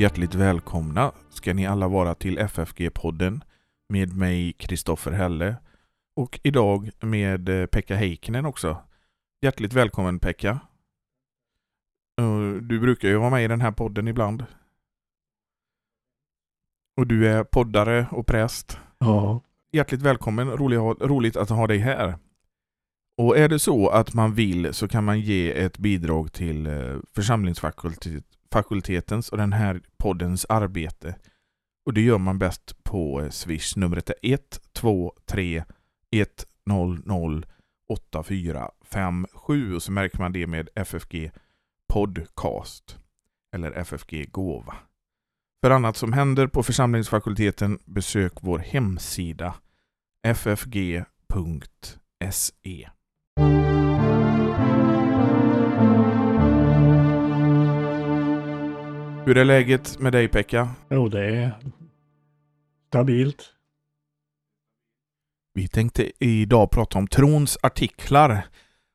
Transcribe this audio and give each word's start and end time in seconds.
Hjärtligt 0.00 0.34
välkomna 0.34 1.12
ska 1.30 1.54
ni 1.54 1.66
alla 1.66 1.88
vara 1.88 2.14
till 2.14 2.38
FFG-podden 2.38 3.40
med 3.88 4.16
mig 4.16 4.52
Kristoffer 4.52 5.10
Helle 5.10 5.56
och 6.16 6.40
idag 6.42 6.90
med 7.00 7.48
eh, 7.48 7.66
Pekka 7.66 7.96
Heikkinen 7.96 8.46
också. 8.46 8.76
Hjärtligt 9.40 9.72
välkommen 9.72 10.18
Pekka. 10.18 10.60
Du 12.60 12.80
brukar 12.80 13.08
ju 13.08 13.16
vara 13.16 13.30
med 13.30 13.44
i 13.44 13.48
den 13.48 13.60
här 13.60 13.72
podden 13.72 14.08
ibland. 14.08 14.44
Och 16.96 17.06
du 17.06 17.28
är 17.28 17.44
poddare 17.44 18.06
och 18.10 18.26
präst. 18.26 18.78
Ja, 18.98 19.40
Hjärtligt 19.72 20.02
välkommen, 20.02 20.50
roligt, 20.50 21.36
att 21.36 21.50
ha 21.50 21.66
dig 21.66 21.78
här. 21.78 22.18
Och 23.18 23.38
är 23.38 23.48
det 23.48 23.58
så 23.58 23.88
att 23.88 24.14
man 24.14 24.34
vill 24.34 24.74
så 24.74 24.88
kan 24.88 25.04
man 25.04 25.20
ge 25.20 25.58
ett 25.60 25.78
bidrag 25.78 26.32
till 26.32 26.66
eh, 26.66 26.96
fakultetens 28.52 29.28
och 29.28 29.38
den 29.38 29.52
här 29.52 29.80
poddens 29.98 30.46
arbete. 30.48 31.16
Och 31.86 31.94
det 31.94 32.00
gör 32.00 32.18
man 32.18 32.38
bäst 32.38 32.84
på 32.84 33.20
eh, 33.20 33.30
Swish. 33.30 33.76
Numret 33.76 34.10
är 34.10 34.14
123 34.22 35.64
100 36.66 37.42
8457 37.88 39.74
och 39.74 39.82
så 39.82 39.92
märker 39.92 40.18
man 40.18 40.32
det 40.32 40.46
med 40.46 40.68
FFG 40.74 41.30
Podcast 41.92 42.98
eller 43.56 43.72
FFG 43.72 44.30
Gåva. 44.32 44.76
För 45.62 45.70
annat 45.70 45.96
som 45.96 46.12
händer 46.12 46.46
på 46.46 46.62
församlingsfakulteten 46.62 47.78
besök 47.84 48.32
vår 48.40 48.58
hemsida 48.58 49.54
ffg.se. 50.26 51.08
Hur 59.24 59.36
är 59.36 59.44
läget 59.44 59.98
med 59.98 60.12
dig 60.12 60.28
Pekka? 60.28 60.68
jo 60.90 61.08
det 61.08 61.24
är 61.24 61.52
stabilt. 62.88 63.52
Vi 65.54 65.68
tänkte 65.68 66.24
idag 66.24 66.70
prata 66.70 66.98
om 66.98 67.06
trons 67.06 67.58
artiklar. 67.62 68.46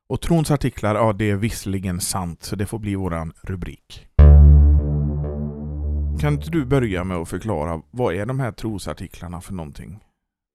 Och 0.08 0.20
trons 0.20 0.50
artiklar, 0.50 0.94
ja 0.94 1.12
det 1.12 1.30
är 1.30 1.36
visserligen 1.36 2.00
sant, 2.00 2.42
så 2.42 2.56
det 2.56 2.66
får 2.66 2.78
bli 2.78 2.94
våran 2.94 3.32
rubrik. 3.42 4.06
Kan 6.20 6.32
inte 6.32 6.50
du 6.50 6.64
börja 6.64 7.04
med 7.04 7.16
att 7.16 7.28
förklara, 7.28 7.82
vad 7.90 8.14
är 8.14 8.26
de 8.26 8.40
här 8.40 8.52
trosartiklarna 8.52 9.40
för 9.40 9.52
någonting? 9.52 9.98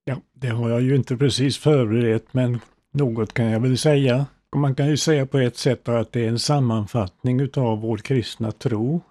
Ja, 0.03 0.15
det 0.33 0.47
har 0.47 0.69
jag 0.69 0.81
ju 0.81 0.95
inte 0.95 1.17
precis 1.17 1.57
förberett, 1.57 2.33
men 2.33 2.59
något 2.93 3.33
kan 3.33 3.45
jag 3.45 3.59
väl 3.59 3.77
säga. 3.77 4.25
Man 4.55 4.75
kan 4.75 4.87
ju 4.87 4.97
säga 4.97 5.25
på 5.25 5.37
ett 5.37 5.57
sätt 5.57 5.89
att 5.89 6.11
det 6.11 6.25
är 6.25 6.29
en 6.29 6.39
sammanfattning 6.39 7.39
utav 7.39 7.81
vår 7.81 7.97
kristna 7.97 8.51
tro. 8.51 9.01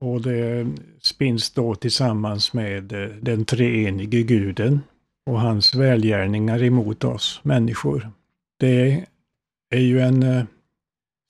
Och 0.00 0.22
det 0.22 0.66
spinns 1.00 1.50
då 1.50 1.74
tillsammans 1.74 2.52
med 2.52 2.92
eh, 2.92 3.08
den 3.20 3.44
treenige 3.44 4.22
guden 4.22 4.80
och 5.30 5.40
hans 5.40 5.74
välgärningar 5.74 6.62
emot 6.62 7.04
oss 7.04 7.40
människor. 7.42 8.10
Det 8.60 9.06
är 9.74 9.80
ju 9.80 10.00
en 10.00 10.22
eh, 10.22 10.44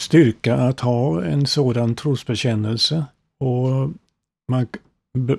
styrka 0.00 0.54
att 0.54 0.80
ha 0.80 1.24
en 1.24 1.46
sådan 1.46 1.94
trosbekännelse 1.94 3.04
och 3.40 3.90
man, 4.48 4.66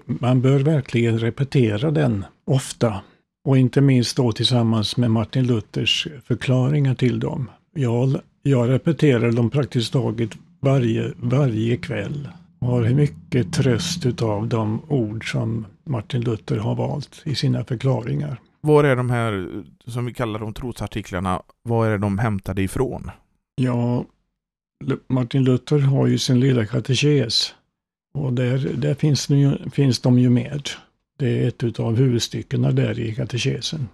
man 0.05 0.41
bör 0.41 0.59
verkligen 0.59 1.19
repetera 1.19 1.91
den 1.91 2.25
ofta. 2.45 3.01
Och 3.45 3.57
inte 3.57 3.81
minst 3.81 4.17
då 4.17 4.31
tillsammans 4.31 4.97
med 4.97 5.11
Martin 5.11 5.47
Luthers 5.47 6.07
förklaringar 6.23 6.95
till 6.95 7.19
dem. 7.19 7.51
Jag, 7.73 8.21
jag 8.41 8.69
repeterar 8.69 9.31
dem 9.31 9.49
praktiskt 9.49 9.93
taget 9.93 10.29
varje, 10.59 11.13
varje 11.17 11.77
kväll. 11.77 12.29
Har 12.67 12.89
mycket 12.89 13.53
tröst 13.53 14.05
utav 14.05 14.47
de 14.47 14.81
ord 14.87 15.31
som 15.31 15.65
Martin 15.83 16.21
Luther 16.21 16.57
har 16.57 16.75
valt 16.75 17.21
i 17.25 17.35
sina 17.35 17.63
förklaringar. 17.63 18.39
Var 18.61 18.83
är 18.83 18.95
de 18.95 19.09
här, 19.09 19.63
som 19.85 20.05
vi 20.05 20.13
kallar 20.13 20.39
de 20.39 20.53
trosartiklarna, 20.53 21.41
var 21.63 21.87
är 21.87 21.97
de 21.97 22.17
hämtade 22.17 22.61
ifrån? 22.61 23.11
Ja, 23.55 24.05
Martin 25.07 25.43
Luther 25.43 25.79
har 25.79 26.07
ju 26.07 26.17
sin 26.17 26.39
lilla 26.39 26.65
katekes. 26.65 27.55
Och 28.13 28.33
där, 28.33 28.71
där 28.77 28.93
finns, 28.93 29.27
de 29.27 29.37
ju, 29.37 29.69
finns 29.69 29.99
de 29.99 30.19
ju 30.19 30.29
med. 30.29 30.69
Det 31.19 31.43
är 31.43 31.47
ett 31.47 31.63
utav 31.63 31.95
huvudstyckena 31.95 32.71
där 32.71 32.99
i 32.99 33.15
katekesen. 33.15 33.87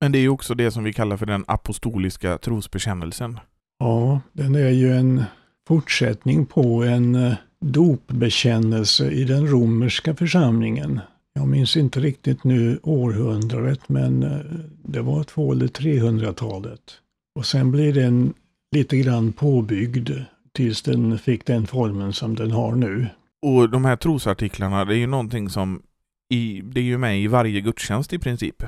Men 0.00 0.12
det 0.12 0.18
är 0.18 0.22
ju 0.22 0.28
också 0.28 0.54
det 0.54 0.70
som 0.70 0.84
vi 0.84 0.92
kallar 0.92 1.16
för 1.16 1.26
den 1.26 1.44
apostoliska 1.48 2.38
trosbekännelsen. 2.38 3.40
Ja, 3.78 4.20
den 4.32 4.54
är 4.54 4.70
ju 4.70 4.92
en 4.92 5.24
fortsättning 5.68 6.46
på 6.46 6.84
en 6.84 7.14
eh, 7.14 7.34
dopbekännelse 7.72 9.10
i 9.10 9.24
den 9.24 9.46
romerska 9.46 10.14
församlingen. 10.14 11.00
Jag 11.34 11.48
minns 11.48 11.76
inte 11.76 12.00
riktigt 12.00 12.44
nu 12.44 12.78
århundradet, 12.82 13.88
men 13.88 14.22
eh, 14.22 14.38
det 14.82 15.00
var 15.00 15.24
två 15.24 15.52
eller 15.52 15.66
300-talet. 15.66 16.80
Och 17.38 17.46
sen 17.46 17.70
blir 17.70 17.92
den 17.92 18.34
lite 18.72 18.96
grann 18.96 19.32
påbyggd 19.32 20.10
tills 20.52 20.82
den 20.82 21.18
fick 21.18 21.46
den 21.46 21.66
formen 21.66 22.12
som 22.12 22.34
den 22.34 22.50
har 22.50 22.72
nu. 22.74 23.06
Och 23.42 23.70
de 23.70 23.84
här 23.84 23.96
trosartiklarna, 23.96 24.84
det 24.84 24.94
är 24.94 24.98
ju 24.98 25.06
någonting 25.06 25.48
som 25.50 25.82
i, 26.34 26.62
det 26.64 26.80
är 26.80 26.84
ju 26.84 26.98
med 26.98 27.20
i 27.20 27.26
varje 27.26 27.60
gudstjänst 27.60 28.12
i 28.12 28.18
princip. 28.18 28.62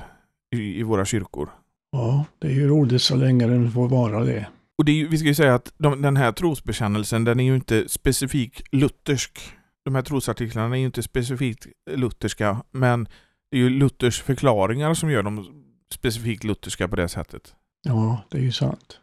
I, 0.56 0.80
i 0.80 0.82
våra 0.82 1.04
kyrkor. 1.04 1.48
Ja, 1.92 2.24
det 2.38 2.46
är 2.48 2.52
ju 2.52 2.68
roligt 2.68 3.02
så 3.02 3.16
länge 3.16 3.46
den 3.46 3.70
får 3.70 3.88
vara 3.88 4.24
det. 4.24 4.46
Och 4.78 4.84
det 4.84 5.00
är, 5.02 5.06
vi 5.06 5.18
ska 5.18 5.28
ju 5.28 5.34
säga 5.34 5.54
att 5.54 5.72
de, 5.78 6.02
den 6.02 6.16
här 6.16 6.32
trosbekännelsen, 6.32 7.24
den 7.24 7.40
är 7.40 7.44
ju 7.44 7.54
inte 7.54 7.88
specifik 7.88 8.62
luthersk. 8.72 9.40
De 9.84 9.94
här 9.94 10.02
trosartiklarna 10.02 10.76
är 10.76 10.80
ju 10.80 10.86
inte 10.86 11.02
specifikt 11.02 11.66
lutherska, 11.90 12.62
men 12.70 13.08
det 13.50 13.56
är 13.56 13.60
ju 13.60 13.70
Luthers 13.70 14.22
förklaringar 14.22 14.94
som 14.94 15.10
gör 15.10 15.22
dem 15.22 15.46
specifikt 15.94 16.44
lutherska 16.44 16.88
på 16.88 16.96
det 16.96 17.08
sättet. 17.08 17.54
Ja, 17.82 18.22
det 18.30 18.38
är 18.38 18.42
ju 18.42 18.52
sant. 18.52 19.00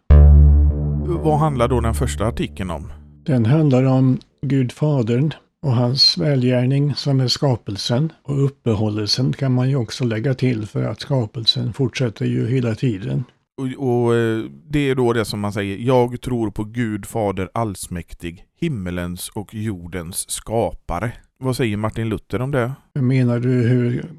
Vad 1.06 1.40
handlar 1.40 1.68
då 1.68 1.81
den 1.81 1.94
första 1.94 2.25
artikeln 2.25 2.69
om? 2.69 2.91
Den 3.25 3.46
handlar 3.46 3.84
om 3.84 4.19
Gud 4.41 4.72
Fadern 4.72 5.34
och 5.62 5.72
hans 5.72 6.18
välgärning 6.18 6.96
som 6.96 7.19
är 7.19 7.28
skapelsen. 7.28 8.14
Och 8.24 8.46
uppehållelsen 8.46 9.34
kan 9.34 9.53
man 9.53 9.69
ju 9.69 9.75
också 9.75 10.03
lägga 10.03 10.34
till 10.34 10.66
för 10.68 10.84
att 10.84 11.00
skapelsen 11.00 11.74
fortsätter 11.74 12.25
ju 12.25 12.47
hela 12.47 12.75
tiden. 12.75 13.24
Och, 13.57 13.88
och 13.88 14.16
eh, 14.16 14.45
det 14.67 14.79
är 14.79 14.95
då 14.95 15.13
det 15.13 15.25
som 15.25 15.39
man 15.39 15.53
säger, 15.53 15.77
jag 15.77 16.21
tror 16.21 16.51
på 16.51 16.63
Gud 16.63 17.05
Fader 17.05 17.49
allsmäktig, 17.53 18.45
himmelens 18.55 19.29
och 19.29 19.53
jordens 19.53 20.29
skapare. 20.29 21.11
Vad 21.38 21.55
säger 21.55 21.77
Martin 21.77 22.09
Luther 22.09 22.41
om 22.41 22.51
det? 22.51 22.73
Menar 22.93 23.39
du 23.39 23.49
hur 23.49 24.11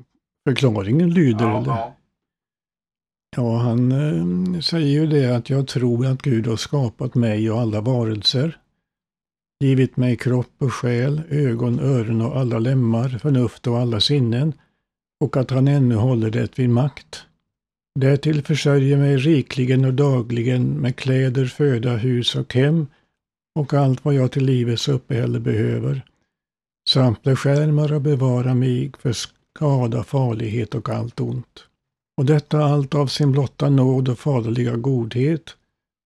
förklaringen 0.48 1.14
lyder? 1.14 1.58
eller? 1.58 1.92
Ja, 3.36 3.56
han 3.56 3.92
eh, 3.92 4.60
säger 4.60 5.00
ju 5.00 5.06
det 5.06 5.36
att 5.36 5.50
jag 5.50 5.68
tror 5.68 6.06
att 6.06 6.22
Gud 6.22 6.46
har 6.46 6.56
skapat 6.56 7.14
mig 7.14 7.50
och 7.50 7.60
alla 7.60 7.80
varelser. 7.80 8.58
Givit 9.64 9.96
mig 9.96 10.16
kropp 10.16 10.52
och 10.58 10.72
själ, 10.72 11.22
ögon, 11.28 11.80
öron 11.80 12.20
och 12.20 12.36
alla 12.36 12.58
lemmar, 12.58 13.08
förnuft 13.08 13.66
och 13.66 13.78
alla 13.78 14.00
sinnen. 14.00 14.52
Och 15.20 15.36
att 15.36 15.50
han 15.50 15.68
ännu 15.68 15.94
håller 15.94 16.30
det 16.30 16.58
vid 16.58 16.70
makt. 16.70 17.26
Därtill 17.98 18.42
försörjer 18.42 18.96
mig 18.96 19.16
rikligen 19.16 19.84
och 19.84 19.94
dagligen 19.94 20.80
med 20.80 20.96
kläder, 20.96 21.46
föda, 21.46 21.96
hus 21.96 22.36
och 22.36 22.54
hem 22.54 22.86
och 23.58 23.74
allt 23.74 24.04
vad 24.04 24.14
jag 24.14 24.32
till 24.32 24.44
livets 24.44 24.88
uppehälle 24.88 25.40
behöver. 25.40 26.02
Samt 26.88 27.22
beskärmar 27.22 27.92
och 27.92 28.00
bevara 28.00 28.54
mig 28.54 28.92
för 28.98 29.12
skada, 29.12 30.04
farlighet 30.04 30.74
och 30.74 30.88
allt 30.88 31.20
ont. 31.20 31.64
Och 32.16 32.24
detta 32.24 32.64
allt 32.64 32.94
av 32.94 33.06
sin 33.06 33.32
blotta 33.32 33.70
nåd 33.70 34.08
och 34.08 34.18
faderliga 34.18 34.76
godhet, 34.76 35.56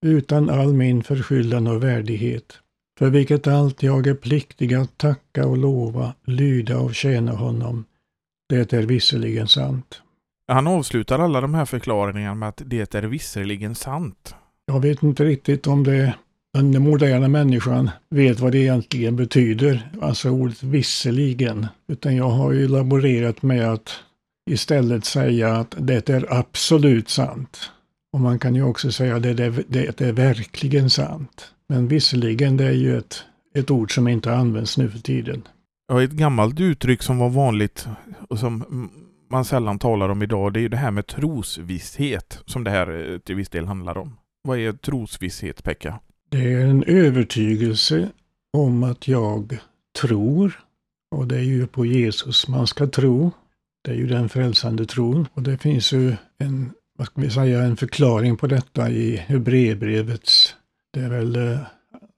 utan 0.05 0.49
all 0.49 0.73
min 0.73 1.03
förskyllan 1.03 1.67
och 1.67 1.83
värdighet, 1.83 2.53
för 2.99 3.09
vilket 3.09 3.47
allt 3.47 3.83
jag 3.83 4.07
är 4.07 4.15
pliktig 4.15 4.73
att 4.73 4.97
tacka 4.97 5.47
och 5.47 5.57
lova, 5.57 6.13
lyda 6.25 6.79
och 6.79 6.95
tjäna 6.95 7.31
honom. 7.31 7.85
Det 8.49 8.73
är 8.73 8.83
visserligen 8.83 9.47
sant. 9.47 10.01
Han 10.51 10.67
avslutar 10.67 11.19
alla 11.19 11.41
de 11.41 11.53
här 11.53 11.65
förklaringarna 11.65 12.35
med 12.35 12.49
att 12.49 12.61
det 12.65 12.95
är 12.95 13.03
visserligen 13.03 13.75
sant. 13.75 14.35
Jag 14.65 14.79
vet 14.79 15.03
inte 15.03 15.25
riktigt 15.25 15.67
om 15.67 15.83
det 15.83 16.15
den 16.53 16.81
moderna 16.81 17.27
människan 17.27 17.89
vet 18.09 18.39
vad 18.39 18.51
det 18.51 18.57
egentligen 18.57 19.15
betyder, 19.15 19.91
alltså 20.01 20.29
ordet 20.29 20.63
visserligen. 20.63 21.67
Utan 21.87 22.15
jag 22.15 22.29
har 22.29 22.51
ju 22.51 22.67
laborerat 22.67 23.41
med 23.41 23.71
att 23.71 23.89
istället 24.49 25.05
säga 25.05 25.55
att 25.55 25.75
det 25.79 26.09
är 26.09 26.33
absolut 26.33 27.09
sant. 27.09 27.71
Och 28.13 28.19
man 28.19 28.39
kan 28.39 28.55
ju 28.55 28.63
också 28.63 28.91
säga 28.91 29.15
att 29.15 29.23
det 29.23 29.29
är, 29.29 29.63
det 29.67 30.01
är 30.01 30.11
verkligen 30.11 30.89
sant. 30.89 31.53
Men 31.69 31.87
visserligen, 31.87 32.57
det 32.57 32.65
är 32.65 32.71
ju 32.71 32.97
ett, 32.97 33.23
ett 33.55 33.71
ord 33.71 33.95
som 33.95 34.07
inte 34.07 34.33
används 34.33 34.77
nu 34.77 34.89
för 34.89 34.99
tiden. 34.99 35.47
Ja, 35.87 36.03
ett 36.03 36.11
gammalt 36.11 36.59
uttryck 36.59 37.03
som 37.03 37.17
var 37.17 37.29
vanligt 37.29 37.87
och 38.29 38.39
som 38.39 38.89
man 39.31 39.45
sällan 39.45 39.79
talar 39.79 40.09
om 40.09 40.21
idag, 40.21 40.53
det 40.53 40.59
är 40.59 40.61
ju 40.61 40.69
det 40.69 40.77
här 40.77 40.91
med 40.91 41.07
trosvisshet 41.07 42.39
som 42.45 42.63
det 42.63 42.71
här 42.71 43.11
eh, 43.11 43.17
till 43.17 43.35
viss 43.35 43.49
del 43.49 43.65
handlar 43.65 43.97
om. 43.97 44.17
Vad 44.43 44.59
är 44.59 44.71
trosvisshet, 44.71 45.63
Pekka? 45.63 45.99
Det 46.29 46.53
är 46.53 46.65
en 46.65 46.83
övertygelse 46.83 48.09
om 48.53 48.83
att 48.83 49.07
jag 49.07 49.57
tror 50.01 50.59
Och 51.15 51.27
det 51.27 51.37
är 51.37 51.43
ju 51.43 51.67
på 51.67 51.85
Jesus 51.85 52.47
man 52.47 52.67
ska 52.67 52.87
tro. 52.87 53.31
Det 53.83 53.91
är 53.91 53.95
ju 53.95 54.07
den 54.07 54.29
frälsande 54.29 54.85
tron. 54.85 55.27
Och 55.33 55.43
det 55.43 55.57
finns 55.57 55.93
ju 55.93 56.15
en, 56.37 56.71
vad 56.97 57.07
ska 57.07 57.21
vi 57.21 57.29
säga, 57.29 57.63
en 57.63 57.77
förklaring 57.77 58.37
på 58.37 58.47
detta 58.47 58.89
i 58.89 59.15
Hebreerbrevets, 59.15 60.55
det 60.93 60.99
är 60.99 61.09
väl 61.09 61.35
eh, 61.35 61.59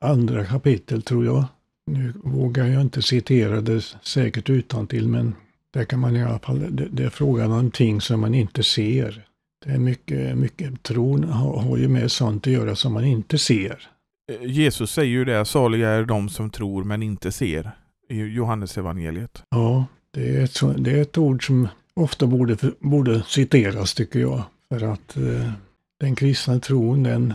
andra 0.01 0.45
kapitel 0.45 1.01
tror 1.01 1.25
jag. 1.25 1.45
Nu 1.92 2.13
vågar 2.24 2.66
jag 2.66 2.81
inte 2.81 3.01
citera 3.01 3.62
det 3.62 3.81
säkert 4.01 4.50
utan 4.50 4.88
till 4.88 5.07
men 5.07 5.36
där 5.74 5.86
kan 5.86 6.00
man 6.00 6.16
i 6.16 6.24
alla 6.24 6.40
fall, 6.40 6.75
det, 6.75 6.88
det 6.92 7.04
är 7.04 7.10
frågan 7.10 7.52
om 7.52 7.72
ting 7.72 8.02
som 8.02 8.20
man 8.20 8.34
inte 8.34 8.64
ser. 8.64 9.25
Det 9.66 9.72
är 9.72 9.78
mycket, 9.78 10.38
mycket, 10.38 10.84
tron 10.84 11.24
har, 11.24 11.62
har 11.62 11.78
ju 11.78 11.88
med 11.88 12.12
sånt 12.12 12.48
att 12.48 12.54
göra 12.54 12.75
som 12.75 12.94
man 12.94 13.06
inte 13.06 13.38
ser. 13.38 13.90
Eh, 14.31 14.52
Jesus 14.52 14.92
säger 14.92 15.12
ju 15.12 15.25
det, 15.25 15.46
saliga 15.46 15.90
är 15.90 16.04
de 16.04 16.30
som 16.30 16.50
tror 16.50 16.84
men 16.84 17.04
inte 17.04 17.31
ser. 17.31 17.72
I 18.10 18.20
Johannes 18.20 18.78
evangeliet. 18.78 19.44
Ja, 19.50 19.86
det 20.14 20.38
är, 20.38 20.44
ett, 20.44 20.84
det 20.84 20.92
är 20.92 21.02
ett 21.02 21.18
ord 21.18 21.48
som 21.48 21.68
ofta 21.94 22.28
borde, 22.28 22.58
borde 22.80 23.24
citeras 23.28 23.94
tycker 23.94 24.19
jag. 24.19 24.44
För 24.69 24.94
att 24.94 25.18
eh, 25.18 25.52
den 26.00 26.16
kristna 26.16 26.60
tron 26.60 27.04
den, 27.04 27.34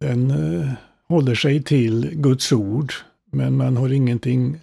den 0.00 0.30
eh, 0.30 0.72
håller 1.08 1.34
sig 1.34 1.62
till 1.62 2.10
Guds 2.12 2.52
ord. 2.52 2.92
Men 3.32 3.56
man 3.56 3.76
har 3.76 3.92
ingenting 3.92 4.60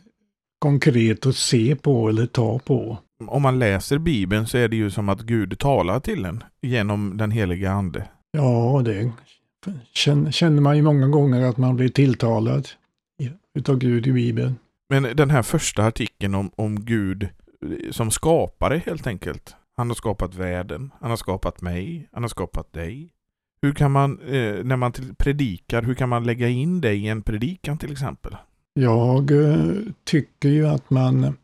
konkret 0.60 1.26
att 1.26 1.36
se 1.36 1.76
på 1.76 2.10
eller 2.10 2.26
ta 2.26 2.60
på. 2.60 2.98
Om 3.26 3.42
man 3.42 3.60
läser 3.60 3.98
Bibeln 3.98 4.48
så 4.48 4.58
är 4.58 4.68
det 4.68 4.76
ju 4.76 4.92
som 4.92 5.10
att 5.10 5.22
Gud 5.22 5.60
talar 5.60 6.00
till 6.00 6.26
en 6.26 6.44
genom 6.62 7.18
den 7.18 7.32
heliga 7.32 7.72
Ande. 7.72 8.08
Ja, 8.32 8.82
det 8.86 9.12
känner 10.32 10.62
man 10.62 10.78
ju 10.78 10.84
många 10.84 11.08
gånger 11.08 11.42
att 11.42 11.58
man 11.58 11.76
blir 11.76 11.90
tilltalad 11.90 12.68
utav 13.56 13.78
Gud 13.78 14.08
i 14.08 14.12
Bibeln. 14.12 14.56
Men 14.90 15.04
den 15.16 15.30
här 15.30 15.42
första 15.42 15.84
artikeln 15.84 16.36
om, 16.36 16.52
om 16.56 16.86
Gud 16.86 17.30
som 17.92 18.12
skapare 18.12 18.82
helt 18.86 19.08
enkelt. 19.08 19.56
Han 19.78 19.88
har 19.88 19.96
skapat 19.96 20.36
världen, 20.36 20.92
han 21.02 21.10
har 21.10 21.18
skapat 21.18 21.62
mig, 21.62 22.10
han 22.12 22.24
har 22.24 22.30
skapat 22.30 22.74
dig. 22.74 23.10
Hur 23.62 23.74
kan 23.74 23.92
man, 23.92 24.20
eh, 24.22 24.64
när 24.64 24.76
man 24.76 24.92
predikar, 25.18 25.82
hur 25.82 25.94
kan 25.94 26.10
man 26.10 26.24
lägga 26.24 26.48
in 26.48 26.82
det 26.82 26.94
i 26.94 27.08
en 27.08 27.22
predikan 27.22 27.78
till 27.78 27.92
exempel? 27.92 28.36
Jag 28.74 29.32
eh, 29.32 29.72
tycker 30.04 30.50
ju 30.50 30.68
att 30.68 30.90
man 30.90 31.38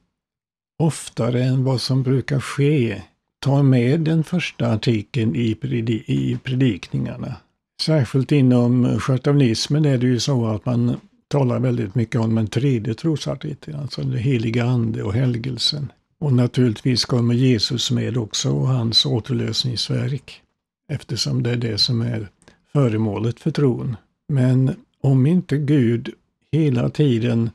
oftare 0.83 1.43
än 1.43 1.63
vad 1.63 1.81
som 1.81 2.03
brukar 2.03 2.39
ske 2.39 3.01
tar 3.39 3.63
med 3.63 3.99
den 3.99 4.23
första 4.23 4.67
artikeln 4.67 5.35
i, 5.35 5.55
predi 5.55 6.03
i 6.07 6.37
predikningarna. 6.43 7.35
Särskilt 7.81 8.31
inom 8.31 8.99
skötavnismen 8.99 9.85
är 9.85 9.97
det 9.97 10.07
ju 10.07 10.19
så 10.19 10.45
att 10.45 10.65
man 10.65 10.95
talar 11.27 11.59
väldigt 11.59 11.95
mycket 11.95 12.21
om 12.21 12.35
den 12.35 12.47
tredje 12.47 12.93
trosartikeln, 12.93 13.79
alltså 13.79 14.01
den 14.01 14.17
heliga 14.17 14.65
ande 14.65 15.03
och 15.03 15.13
helgelsen. 15.13 15.91
Och 16.19 16.33
naturligtvis 16.33 17.05
kommer 17.05 17.33
Jesus 17.33 17.91
med 17.91 18.17
också 18.17 18.51
och 18.51 18.67
hans 18.67 19.05
återlösningsverk, 19.05 20.41
eftersom 20.89 21.43
det 21.43 21.51
är 21.51 21.57
det 21.57 21.77
som 21.77 22.01
är 22.01 22.27
föremålet 22.73 23.39
för 23.39 23.51
tron. 23.51 23.97
Men 24.27 24.75
om 25.01 25.25
inte 25.25 25.57
Gud 25.57 26.09
hela 26.51 26.89
tiden 26.89 27.49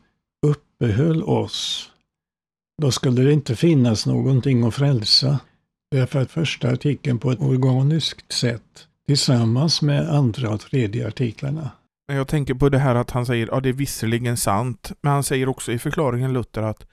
uppehöll 0.47 1.23
oss, 1.23 1.91
då 2.83 2.91
skulle 2.91 3.23
det 3.23 3.33
inte 3.33 3.57
finnas 3.57 4.07
någonting 4.07 4.65
att 4.65 4.75
frälsa. 4.75 5.41
Därför 5.91 6.23
att 6.23 6.31
första 6.31 6.71
artikeln 6.71 7.19
på 7.19 7.31
ett 7.31 7.41
organiskt 7.41 8.33
sätt 8.33 8.89
tillsammans 9.07 9.83
med 9.83 10.09
andra 10.09 10.51
och 10.51 10.61
tredje 10.61 11.09
artiklarna. 11.09 11.71
Jag 12.13 12.29
tänker 12.29 12.55
på 12.55 12.69
det 12.69 12.79
här 12.79 12.95
att 12.95 13.11
han 13.11 13.27
säger, 13.27 13.47
ja 13.47 13.61
det 13.61 13.69
är 13.69 13.73
visserligen 13.73 14.37
sant, 14.37 14.93
men 15.01 15.13
han 15.13 15.25
säger 15.25 15.49
också 15.49 15.73
i 15.73 15.79
förklaringen 15.79 16.33
Luther 16.33 16.63
att 16.63 16.87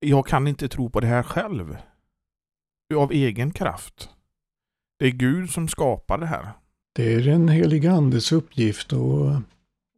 jag 0.00 0.26
kan 0.26 0.48
inte 0.48 0.68
tro 0.68 0.90
på 0.90 1.00
det 1.00 1.06
här 1.06 1.22
själv. 1.22 1.76
Av 2.94 3.12
egen 3.12 3.50
kraft. 3.50 4.08
Det 4.98 5.06
är 5.06 5.10
Gud 5.10 5.50
som 5.50 5.68
skapar 5.68 6.18
det 6.18 6.26
här. 6.26 6.52
Det 6.94 7.14
är 7.14 7.20
den 7.20 7.48
heliga 7.48 7.92
Andes 7.92 8.32
uppgift 8.32 8.92
att, 8.92 9.42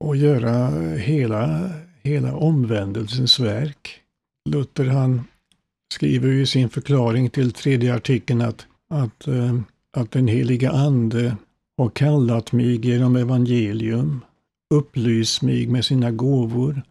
att 0.04 0.18
göra 0.18 0.70
hela, 0.96 1.70
hela 2.02 2.36
omvändelsens 2.36 3.40
verk. 3.40 4.02
Luther 4.46 4.84
han 4.84 5.25
skriver 5.94 6.28
i 6.28 6.46
sin 6.46 6.69
förklaring 6.69 7.31
till 7.31 7.52
tredje 7.52 7.94
artikeln 7.94 8.40
att, 8.40 8.66
att, 8.90 9.28
eh, 9.28 9.60
att 9.96 10.10
den 10.10 10.28
heliga 10.28 10.70
Ande 10.70 11.37
har 11.78 11.88
kallat 11.88 12.52
mig 12.52 12.87
genom 12.87 13.16
evangelium, 13.16 14.20
upplyst 14.75 15.43
mig 15.43 15.66
med 15.66 15.84
sina 15.84 16.10
gåvor, 16.10 16.82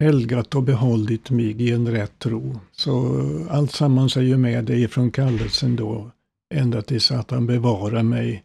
helgat 0.00 0.54
och 0.54 0.62
behållit 0.62 1.30
mig 1.30 1.62
i 1.62 1.70
en 1.70 1.88
rätt 1.88 2.18
tro. 2.18 2.60
Så 2.72 3.18
allt 3.50 3.72
sammans 3.72 4.16
är 4.16 4.22
ju 4.22 4.36
med 4.36 4.64
dig 4.64 4.88
från 4.88 5.10
kallelsen 5.10 5.76
då, 5.76 6.10
ända 6.54 6.82
tills 6.82 7.10
att 7.10 7.30
han 7.30 7.46
bevarar 7.46 8.02
mig 8.02 8.44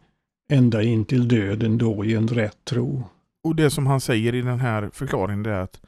ända 0.52 0.82
in 0.82 1.04
till 1.04 1.28
döden 1.28 1.78
då 1.78 2.04
i 2.04 2.14
en 2.14 2.28
rätt 2.28 2.64
tro. 2.64 3.04
Och 3.44 3.56
det 3.56 3.70
som 3.70 3.86
han 3.86 4.00
säger 4.00 4.34
i 4.34 4.42
den 4.42 4.60
här 4.60 4.90
förklaringen 4.92 5.46
är 5.46 5.50
att 5.50 5.80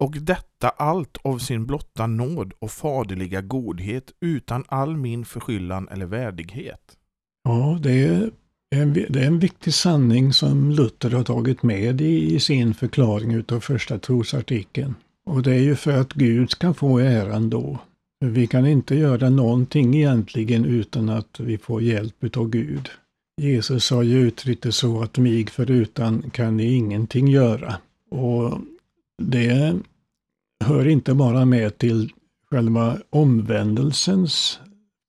och 0.00 0.16
detta 0.20 0.68
allt 0.68 1.18
av 1.22 1.38
sin 1.38 1.66
blotta 1.66 2.06
nåd 2.06 2.52
och 2.58 2.70
faderliga 2.70 3.40
godhet 3.40 4.12
utan 4.20 4.64
all 4.68 4.96
min 4.96 5.24
förskyllan 5.24 5.88
eller 5.88 6.06
värdighet. 6.06 6.96
Ja, 7.44 7.78
det 7.82 8.04
är 8.04 8.30
en, 8.70 8.92
det 8.92 9.20
är 9.20 9.26
en 9.26 9.38
viktig 9.38 9.74
sanning 9.74 10.32
som 10.32 10.70
Luther 10.70 11.10
har 11.10 11.24
tagit 11.24 11.62
med 11.62 12.00
i, 12.00 12.34
i 12.34 12.40
sin 12.40 12.74
förklaring 12.74 13.32
utav 13.32 13.60
första 13.60 13.98
trosartikeln. 13.98 14.94
Och 15.26 15.42
det 15.42 15.54
är 15.54 15.60
ju 15.60 15.76
för 15.76 16.00
att 16.00 16.12
Gud 16.12 16.50
ska 16.50 16.74
få 16.74 16.98
äran 16.98 17.50
då. 17.50 17.78
Vi 18.24 18.46
kan 18.46 18.66
inte 18.66 18.94
göra 18.94 19.30
någonting 19.30 19.94
egentligen 19.94 20.64
utan 20.64 21.08
att 21.08 21.40
vi 21.40 21.58
får 21.58 21.82
hjälp 21.82 22.14
utav 22.20 22.50
Gud. 22.50 22.90
Jesus 23.42 23.90
har 23.90 24.02
ju 24.02 24.18
uttryckt 24.18 24.62
det 24.62 24.72
så 24.72 25.02
att 25.02 25.18
mig 25.18 25.46
förutan 25.46 26.30
kan 26.30 26.56
ni 26.56 26.74
ingenting 26.74 27.28
göra. 27.28 27.74
Och 28.10 28.58
det 29.22 29.78
hör 30.64 30.88
inte 30.88 31.14
bara 31.14 31.44
med 31.44 31.78
till 31.78 32.12
själva 32.50 32.98
omvändelsens 33.10 34.60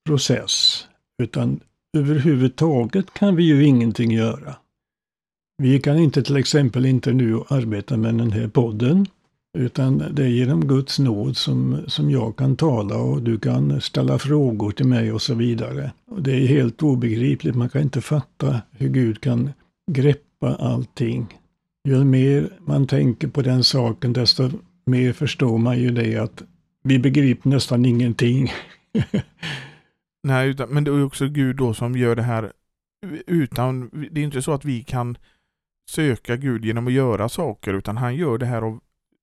process, 0.06 0.88
utan 1.24 1.60
överhuvudtaget 1.98 3.14
kan 3.14 3.36
vi 3.36 3.44
ju 3.44 3.66
ingenting 3.66 4.12
göra. 4.12 4.56
Vi 5.58 5.80
kan 5.80 5.98
inte 5.98 6.24
till 6.24 6.38
exempel 6.38 6.86
inte 6.86 7.14
nu 7.14 7.40
arbeta 7.48 7.98
med 7.98 8.16
den 8.16 8.32
här 8.32 8.48
podden, 8.48 9.06
utan 9.58 10.04
det 10.12 10.24
är 10.24 10.28
genom 10.28 10.68
Guds 10.68 11.00
nåd 11.00 11.38
som, 11.38 11.78
som 11.88 12.12
jag 12.12 12.36
kan 12.36 12.56
tala 12.56 12.98
och 12.98 13.22
du 13.22 13.40
kan 13.40 13.82
ställa 13.82 14.20
frågor 14.20 14.72
till 14.72 14.88
mig 14.88 15.12
och 15.12 15.22
så 15.22 15.34
vidare. 15.34 15.92
Och 16.08 16.22
det 16.22 16.32
är 16.32 16.48
helt 16.48 16.84
obegripligt, 16.84 17.56
man 17.56 17.70
kan 17.70 17.82
inte 17.82 18.02
fatta 18.02 18.62
hur 18.72 18.90
Gud 18.90 19.22
kan 19.22 19.50
greppa 19.92 20.56
allting. 20.56 21.40
Ju 21.86 22.04
mer 22.04 22.50
man 22.66 22.88
tänker 22.88 23.28
på 23.28 23.42
den 23.42 23.64
saken, 23.64 24.14
desto 24.14 24.50
mer 24.86 25.14
förstår 25.14 25.58
man 25.58 25.80
ju 25.80 25.92
det 25.92 26.18
att 26.18 26.44
vi 26.84 27.00
begriper 27.00 27.50
nästan 27.50 27.86
ingenting. 27.86 28.52
Nej, 30.24 30.50
utan, 30.50 30.70
men 30.70 30.84
det 30.84 30.92
är 30.92 31.04
också 31.04 31.28
Gud 31.28 31.56
då 31.56 31.74
som 31.74 31.96
gör 31.98 32.16
det 32.16 32.24
här 32.24 32.52
utan, 33.28 33.90
det 34.12 34.22
är 34.22 34.24
inte 34.24 34.42
så 34.42 34.54
att 34.54 34.66
vi 34.66 34.84
kan 34.84 35.18
söka 35.90 36.36
Gud 36.36 36.66
genom 36.66 36.88
att 36.88 36.94
göra 36.94 37.30
saker, 37.30 37.74
utan 37.74 37.98
han 37.98 38.16
gör 38.16 38.38
det 38.38 38.46
här 38.46 38.62
av 38.62 38.80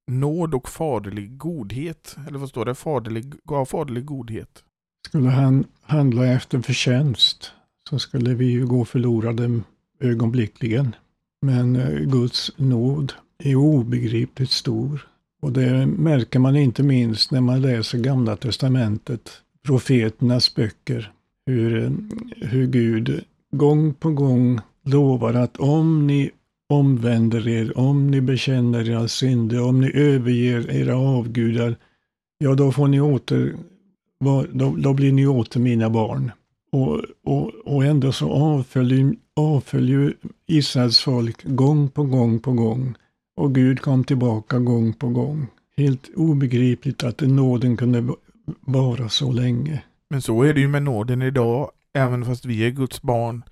nåd 0.06 0.54
och 0.54 0.68
faderlig 0.68 1.38
godhet. 1.38 2.16
Eller 2.28 2.38
vad 2.38 2.48
står 2.48 2.64
det? 2.64 2.74
Faderlig, 2.74 3.34
ja, 3.44 3.64
faderlig 3.64 4.04
godhet. 4.04 4.64
Skulle 5.08 5.28
han 5.30 5.64
handla 5.82 6.26
efter 6.26 6.60
förtjänst 6.60 7.52
så 7.90 7.98
skulle 7.98 8.34
vi 8.34 8.46
ju 8.46 8.66
gå 8.66 8.84
förlorade 8.84 9.60
ögonblickligen. 10.00 10.96
Men 11.42 11.76
eh, 11.76 11.98
Guds 11.98 12.50
nåd 12.56 13.12
är 13.38 13.56
obegripligt 13.56 14.50
stor. 14.50 15.06
Och 15.42 15.52
det 15.52 15.86
märker 15.86 16.38
man 16.38 16.56
inte 16.56 16.82
minst 16.82 17.30
när 17.30 17.40
man 17.40 17.62
läser 17.62 17.98
Gamla 17.98 18.36
Testamentet, 18.36 19.30
profeternas 19.66 20.54
böcker. 20.54 21.12
Hur, 21.46 21.84
eh, 21.84 21.90
hur 22.48 22.66
Gud 22.66 23.24
gång 23.52 23.94
på 23.94 24.10
gång 24.10 24.60
lovar 24.84 25.34
att 25.34 25.56
om 25.56 26.06
ni 26.06 26.30
omvänder 26.68 27.48
er, 27.48 27.78
om 27.78 28.10
ni 28.10 28.20
bekänner 28.20 28.90
era 28.90 29.08
synder, 29.08 29.62
om 29.62 29.80
ni 29.80 29.90
överger 29.94 30.70
era 30.70 30.96
avgudar, 30.96 31.76
ja 32.38 32.54
då 32.54 32.72
får 32.72 32.88
ni 32.88 33.00
åter, 33.00 33.54
då, 34.52 34.76
då 34.76 34.92
blir 34.92 35.12
ni 35.12 35.26
åter 35.26 35.60
mina 35.60 35.90
barn. 35.90 36.30
Och, 36.72 37.00
och, 37.24 37.50
och 37.64 37.84
ändå 37.84 38.12
så 38.12 38.30
avföljer, 38.30 39.14
avföljer 39.36 40.14
Israels 40.46 41.00
folk 41.00 41.44
gång 41.44 41.88
på 41.88 42.04
gång 42.04 42.40
på 42.40 42.52
gång. 42.52 42.94
Och 43.36 43.54
Gud 43.54 43.80
kom 43.80 44.04
tillbaka 44.04 44.58
gång 44.58 44.92
på 44.92 45.08
gång. 45.08 45.46
Helt 45.76 46.10
obegripligt 46.16 47.04
att 47.04 47.20
nåden 47.20 47.76
kunde 47.76 48.14
vara 48.60 49.08
så 49.08 49.32
länge. 49.32 49.82
Men 50.10 50.22
så 50.22 50.42
är 50.42 50.54
det 50.54 50.60
ju 50.60 50.68
med 50.68 50.82
nåden 50.82 51.22
idag, 51.22 51.70
även 51.94 52.24
fast 52.24 52.44
vi 52.44 52.66
är 52.66 52.70
Guds 52.70 53.02
barn. 53.02 53.42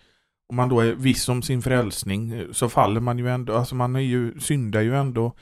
Om 0.49 0.57
man 0.57 0.69
då 0.69 0.81
är 0.81 0.93
viss 0.93 1.29
om 1.29 1.43
sin 1.43 1.63
frälsning 1.63 2.45
så 2.53 2.69
faller 2.69 3.01
man 3.01 3.19
ju 3.19 3.29
ändå, 3.29 3.55
alltså 3.55 3.75
man 3.75 3.97
är 3.97 4.01
ju, 4.01 4.41
syndar 4.41 4.81
ju 4.81 4.97
ändå, 4.97 5.33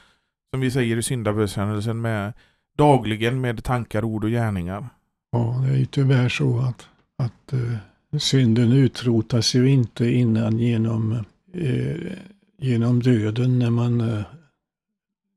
som 0.50 0.60
vi 0.60 0.70
säger 0.70 0.96
i 0.96 1.02
syndabekännelsen 1.02 2.00
med 2.00 2.32
dagligen 2.78 3.40
med 3.40 3.64
tankar, 3.64 4.04
ord 4.04 4.24
och 4.24 4.30
gärningar. 4.30 4.88
Ja, 5.32 5.62
det 5.66 5.72
är 5.72 5.76
ju 5.76 5.86
tyvärr 5.86 6.28
så 6.28 6.58
att, 6.58 6.88
att 7.18 7.52
uh, 7.52 7.76
synden 8.16 8.72
utrotas 8.72 9.54
ju 9.54 9.70
inte 9.70 10.10
innan 10.10 10.58
genom, 10.58 11.12
eh, 11.52 12.12
genom 12.58 13.02
döden 13.02 13.58
när 13.58 13.70
man 13.70 14.00
eh, 14.00 14.22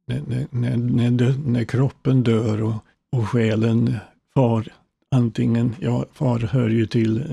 när, 0.05 0.47
när, 0.49 0.77
när, 0.77 1.35
när, 1.45 1.63
kroppen 1.63 2.23
dör 2.23 2.61
och, 2.61 2.85
och 3.11 3.29
själen 3.29 3.95
far 4.33 4.67
antingen, 5.11 5.75
ja, 5.79 6.05
far 6.13 6.39
hör 6.39 6.69
ju 6.69 6.85
till, 6.85 7.23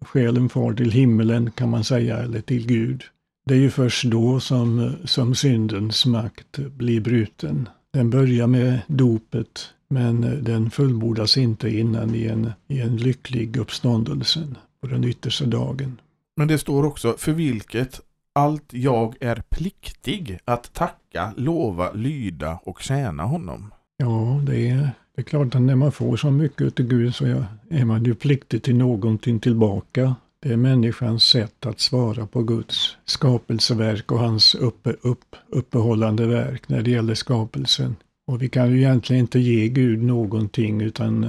själen 0.00 0.48
far 0.48 0.74
till 0.74 0.90
himmelen 0.90 1.50
kan 1.50 1.70
man 1.70 1.84
säga, 1.84 2.16
eller 2.18 2.40
till 2.40 2.66
Gud. 2.66 3.04
Det 3.46 3.54
är 3.54 3.58
ju 3.58 3.70
först 3.70 4.04
då 4.04 4.40
som, 4.40 4.92
som 5.04 5.34
syndens 5.34 6.06
makt 6.06 6.58
blir 6.58 7.00
bruten. 7.00 7.68
Den 7.92 8.10
börjar 8.10 8.46
med 8.46 8.80
dopet, 8.86 9.74
men 9.88 10.44
den 10.44 10.70
fullbordas 10.70 11.36
inte 11.36 11.68
innan 11.68 12.14
i 12.14 12.26
en, 12.26 12.52
i 12.68 12.80
en 12.80 12.96
lycklig 12.96 13.56
uppståndelse 13.56 14.48
på 14.80 14.86
den 14.86 15.04
yttersta 15.04 15.44
dagen. 15.44 16.00
Men 16.36 16.48
det 16.48 16.58
står 16.58 16.84
också, 16.84 17.14
för 17.18 17.32
vilket 17.32 18.00
allt 18.32 18.72
jag 18.72 19.14
är 19.20 19.42
pliktig 19.50 20.38
att 20.44 20.72
tacka, 20.72 21.32
lova, 21.36 21.92
lyda 21.92 22.58
och 22.62 22.82
tjäna 22.82 23.22
honom. 23.22 23.70
Ja, 23.96 24.40
det 24.46 24.68
är, 24.68 24.90
det 25.14 25.20
är 25.20 25.22
klart 25.22 25.54
att 25.54 25.62
när 25.62 25.76
man 25.76 25.92
får 25.92 26.16
så 26.16 26.30
mycket 26.30 26.80
av 26.80 26.86
Gud 26.86 27.14
så 27.14 27.44
är 27.70 27.84
man 27.84 28.04
ju 28.04 28.14
pliktig 28.14 28.62
till 28.62 28.76
någonting 28.76 29.40
tillbaka. 29.40 30.14
Det 30.40 30.52
är 30.52 30.56
människans 30.56 31.24
sätt 31.24 31.66
att 31.66 31.80
svara 31.80 32.26
på 32.26 32.42
Guds 32.42 32.96
skapelseverk 33.04 34.12
och 34.12 34.18
hans 34.18 34.54
uppe, 34.54 34.94
upp, 35.00 35.36
uppehållande 35.48 36.26
verk 36.26 36.68
när 36.68 36.82
det 36.82 36.90
gäller 36.90 37.14
skapelsen. 37.14 37.96
Och 38.26 38.42
vi 38.42 38.48
kan 38.48 38.70
ju 38.70 38.78
egentligen 38.78 39.20
inte 39.20 39.38
ge 39.38 39.68
Gud 39.68 40.02
någonting 40.02 40.80
utan 40.80 41.24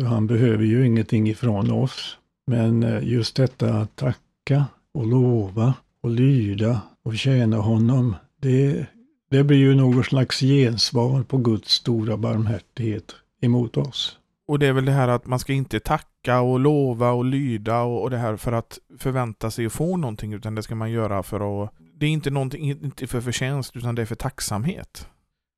för 0.00 0.06
han 0.06 0.26
behöver 0.26 0.64
ju 0.64 0.86
ingenting 0.86 1.28
ifrån 1.28 1.70
oss. 1.70 2.16
Men 2.50 2.82
eh, 2.82 3.08
just 3.08 3.36
detta 3.36 3.74
att 3.74 3.96
tacka 3.96 4.64
och 4.94 5.06
lova 5.06 5.74
och 6.02 6.10
lyda 6.10 6.80
och 7.02 7.16
tjäna 7.16 7.56
honom, 7.56 8.16
det, 8.40 8.86
det 9.30 9.44
blir 9.44 9.58
ju 9.58 9.74
något 9.74 10.06
slags 10.06 10.40
gensvar 10.40 11.22
på 11.22 11.36
Guds 11.36 11.72
stora 11.72 12.16
barmhärtighet 12.16 13.14
emot 13.40 13.76
oss. 13.76 14.18
Och 14.48 14.58
det 14.58 14.66
är 14.66 14.72
väl 14.72 14.84
det 14.84 14.92
här 14.92 15.08
att 15.08 15.26
man 15.26 15.38
ska 15.38 15.52
inte 15.52 15.80
tacka 15.80 16.40
och 16.40 16.60
lova 16.60 17.10
och 17.10 17.24
lyda 17.24 17.82
och, 17.82 18.02
och 18.02 18.10
det 18.10 18.18
här 18.18 18.36
för 18.36 18.52
att 18.52 18.78
förvänta 18.98 19.50
sig 19.50 19.66
att 19.66 19.72
få 19.72 19.96
någonting 19.96 20.32
utan 20.32 20.54
det 20.54 20.62
ska 20.62 20.74
man 20.74 20.90
göra 20.90 21.22
för 21.22 21.64
att... 21.64 21.72
Det 21.94 22.06
är 22.06 22.10
inte 22.10 22.30
någonting, 22.30 22.70
inte 22.70 23.06
för 23.06 23.20
förtjänst 23.20 23.76
utan 23.76 23.94
det 23.94 24.02
är 24.02 24.06
för 24.06 24.14
tacksamhet. 24.14 25.08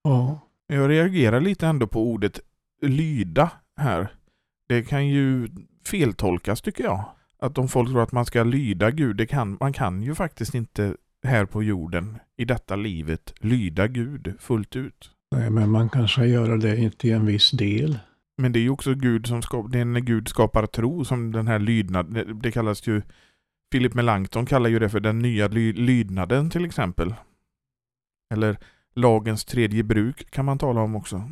Ja. 0.05 0.41
Jag 0.67 0.91
reagerar 0.91 1.41
lite 1.41 1.67
ändå 1.67 1.87
på 1.87 2.03
ordet 2.03 2.41
lyda 2.83 3.51
här. 3.77 4.09
Det 4.69 4.83
kan 4.83 5.09
ju 5.09 5.49
feltolkas 5.85 6.61
tycker 6.61 6.85
jag. 6.85 7.05
Att 7.39 7.59
om 7.59 7.69
folk 7.69 7.89
tror 7.89 8.03
att 8.03 8.13
man 8.13 8.27
ska 8.27 8.45
lyda 8.45 8.91
Gud, 8.91 9.17
det 9.17 9.27
kan, 9.27 9.57
man 9.61 9.73
kan 9.73 10.03
ju 10.03 10.15
faktiskt 10.15 10.55
inte 10.55 10.97
här 11.27 11.45
på 11.45 11.63
jorden, 11.63 12.19
i 12.37 12.45
detta 12.45 12.77
livet, 12.77 13.35
lyda 13.39 13.87
Gud 13.87 14.35
fullt 14.41 14.77
ut. 14.77 15.11
Nej, 15.31 15.51
men 15.51 15.71
man 15.71 15.89
kanske 15.89 16.27
gör 16.27 16.57
det 16.57 16.91
till 16.91 17.13
en 17.13 17.27
viss 17.27 17.51
del. 17.51 17.99
Men 18.39 18.53
det 18.53 18.59
är 18.59 18.63
ju 18.63 18.71
också 18.71 18.95
Gud 18.95 19.27
som 19.27 19.43
skapar, 19.43 19.69
det 19.69 19.79
är 19.79 19.85
när 19.85 20.01
Gud 20.01 20.29
skapar 20.29 20.67
tro 20.67 21.05
som 21.05 21.33
den 21.33 21.49
här 21.49 21.59
lydnad, 21.59 22.37
det 22.43 22.53
kallas 22.53 22.87
ju, 22.87 23.03
Philip 23.71 23.95
Melanchthon 23.95 24.47
kallar 24.47 24.71
ju 24.71 24.79
det 24.79 24.89
för 24.89 25.01
den 25.01 25.19
nya 25.19 25.49
ly, 25.49 25.73
lydnaden 25.73 26.51
till 26.51 26.65
exempel. 26.65 27.15
Eller 28.35 28.59
lagens 28.95 29.45
tredje 29.45 29.83
bruk 29.83 30.31
kan 30.31 30.45
man 30.45 30.59
tala 30.59 30.81
om 30.81 30.97
också. 30.97 31.31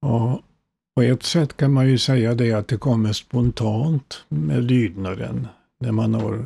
Ja, 0.00 0.42
på 0.94 1.02
ett 1.02 1.22
sätt 1.22 1.56
kan 1.56 1.72
man 1.72 1.88
ju 1.88 1.98
säga 1.98 2.34
det 2.34 2.52
att 2.52 2.68
det 2.68 2.76
kommer 2.76 3.12
spontant 3.12 4.24
med 4.28 4.64
lydnaden. 4.64 5.48
När 5.80 5.92
man 5.92 6.14
har 6.14 6.44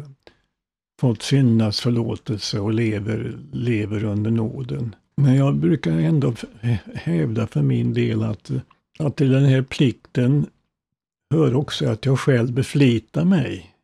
fått 1.01 1.23
syndas 1.23 1.81
förlåtelse 1.81 2.61
och 2.61 2.75
lever, 2.75 3.39
lever 3.53 4.05
under 4.05 4.31
nåden. 4.31 4.95
Men 5.17 5.35
jag 5.35 5.57
brukar 5.57 5.93
ändå 5.93 6.35
hävda 6.95 7.47
för 7.47 7.63
min 7.63 7.95
del 7.95 8.23
att, 8.23 8.51
att 8.99 9.17
till 9.17 9.31
den 9.31 9.45
här 9.45 9.63
plikten 9.63 10.47
hör 11.35 11.55
också 11.55 11.89
att 11.89 12.07
jag 12.07 12.19
själv 12.19 12.53
beflitar 12.53 13.25
mig. 13.25 13.75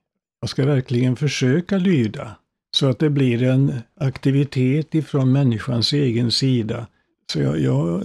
Jag 0.40 0.50
ska 0.50 0.66
verkligen 0.66 1.16
försöka 1.16 1.78
lyda. 1.78 2.36
Så 2.76 2.86
att 2.86 2.98
det 2.98 3.10
blir 3.10 3.42
en 3.42 3.72
aktivitet 3.96 4.94
ifrån 4.94 5.32
människans 5.32 5.92
egen 5.92 6.30
sida. 6.30 6.86
Så 7.32 7.40
jag, 7.40 7.60
jag 7.60 8.02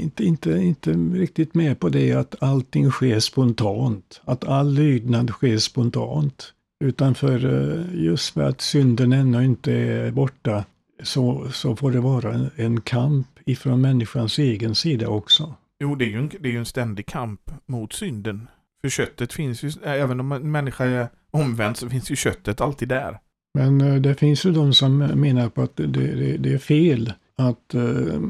inte, 0.00 0.24
inte, 0.24 0.50
inte 0.50 0.92
riktigt 0.92 1.54
med 1.54 1.80
på 1.80 1.88
det 1.88 2.12
att 2.12 2.42
allting 2.42 2.90
sker 2.90 3.20
spontant. 3.20 4.20
Att 4.24 4.44
all 4.44 4.72
lydnad 4.72 5.30
sker 5.30 5.58
spontant. 5.58 6.52
Utan 6.84 7.14
för 7.14 7.44
eh, 7.44 8.04
just 8.04 8.34
för 8.34 8.42
att 8.42 8.60
synden 8.60 9.12
ännu 9.12 9.44
inte 9.44 9.72
är 9.72 10.10
borta 10.10 10.64
så, 11.02 11.50
så 11.50 11.76
får 11.76 11.90
det 11.90 12.00
vara 12.00 12.50
en, 12.56 12.80
kamp 12.80 13.26
ifrån 13.46 13.80
människans 13.80 14.38
egen 14.38 14.74
sida 14.74 15.08
också. 15.08 15.54
Jo, 15.80 15.94
det 15.94 16.04
är 16.04 16.08
ju 16.08 16.18
en, 16.18 16.30
det 16.40 16.54
är 16.54 16.58
en 16.58 16.66
ständig 16.66 17.06
kamp 17.06 17.50
mot 17.66 17.92
synden. 17.92 18.48
För 18.80 18.88
köttet 18.88 19.32
finns 19.32 19.62
ju, 19.62 19.70
även 19.82 20.20
om 20.20 20.32
en 20.32 20.50
människa 20.50 20.84
är 20.84 21.08
omvänd 21.30 21.76
så 21.76 21.88
finns 21.88 22.10
ju 22.10 22.16
köttet 22.16 22.60
alltid 22.60 22.88
där. 22.88 23.18
Men 23.54 23.80
eh, 23.80 23.94
det 23.94 24.14
finns 24.14 24.46
ju 24.46 24.52
de 24.52 24.74
som 24.74 24.98
menar 24.98 25.48
på 25.48 25.62
att 25.62 25.76
det, 25.76 25.86
det, 25.86 26.36
det 26.36 26.52
är 26.52 26.58
fel 26.58 27.12
att, 27.48 27.74
eh, 27.74 28.20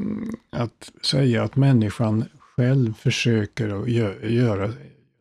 att 0.49 0.91
säga 1.01 1.43
att 1.43 1.55
människan 1.55 2.25
själv 2.39 2.93
försöker 2.93 3.81
att 3.81 3.89
göra, 3.89 4.27
göra, 4.29 4.69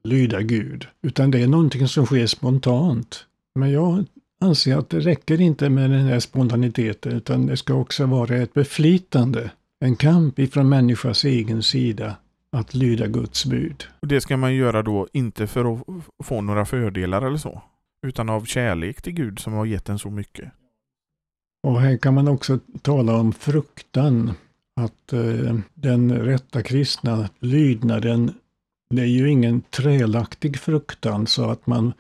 lyda 0.04 0.40
Gud. 0.40 0.86
Utan 1.02 1.30
det 1.30 1.40
är 1.40 1.46
någonting 1.46 1.88
som 1.88 2.06
sker 2.06 2.26
spontant. 2.26 3.26
Men 3.54 3.70
jag 3.70 4.04
anser 4.40 4.76
att 4.76 4.90
det 4.90 5.00
räcker 5.00 5.40
inte 5.40 5.70
med 5.70 5.90
den 5.90 6.06
här 6.06 6.20
spontaniteten 6.20 7.12
utan 7.12 7.46
det 7.46 7.56
ska 7.56 7.74
också 7.74 8.06
vara 8.06 8.36
ett 8.36 8.54
beflitande. 8.54 9.50
En 9.80 9.96
kamp 9.96 10.38
ifrån 10.38 10.68
människans 10.68 11.24
egen 11.24 11.62
sida 11.62 12.16
att 12.52 12.74
lyda 12.74 13.06
Guds 13.06 13.46
bud. 13.46 13.84
Och 14.00 14.08
det 14.08 14.20
ska 14.20 14.36
man 14.36 14.54
göra 14.54 14.82
då 14.82 15.08
inte 15.12 15.46
för 15.46 15.74
att 15.74 15.84
få 16.24 16.40
några 16.40 16.64
fördelar 16.64 17.22
eller 17.22 17.36
så, 17.36 17.62
utan 18.06 18.28
av 18.28 18.44
kärlek 18.44 19.02
till 19.02 19.12
Gud 19.12 19.38
som 19.38 19.52
har 19.52 19.66
gett 19.66 19.88
en 19.88 19.98
så 19.98 20.10
mycket. 20.10 20.52
Och 21.62 21.80
här 21.80 21.96
kan 21.96 22.14
man 22.14 22.28
också 22.28 22.58
tala 22.82 23.16
om 23.16 23.32
fruktan. 23.32 24.32
Att 24.76 25.12
eh, 25.12 25.58
den 25.74 26.12
rätta 26.12 26.62
kristna 26.62 27.28
lydnaden, 27.38 28.34
det 28.90 29.02
är 29.02 29.06
ju 29.06 29.30
ingen 29.30 29.60
trälaktig 29.60 30.58
fruktan 30.58 31.26
så 31.26 31.50
att 31.50 31.66
man, 31.66 31.92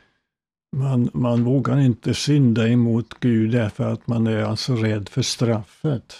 man, 0.76 1.10
man 1.12 1.44
vågar 1.44 1.80
inte 1.80 2.14
synda 2.14 2.68
emot 2.68 3.14
Gud 3.20 3.50
därför 3.50 3.92
att 3.92 4.06
man 4.06 4.26
är 4.26 4.42
alltså 4.42 4.74
rädd 4.74 5.08
för 5.08 5.22
straffet. 5.22 6.14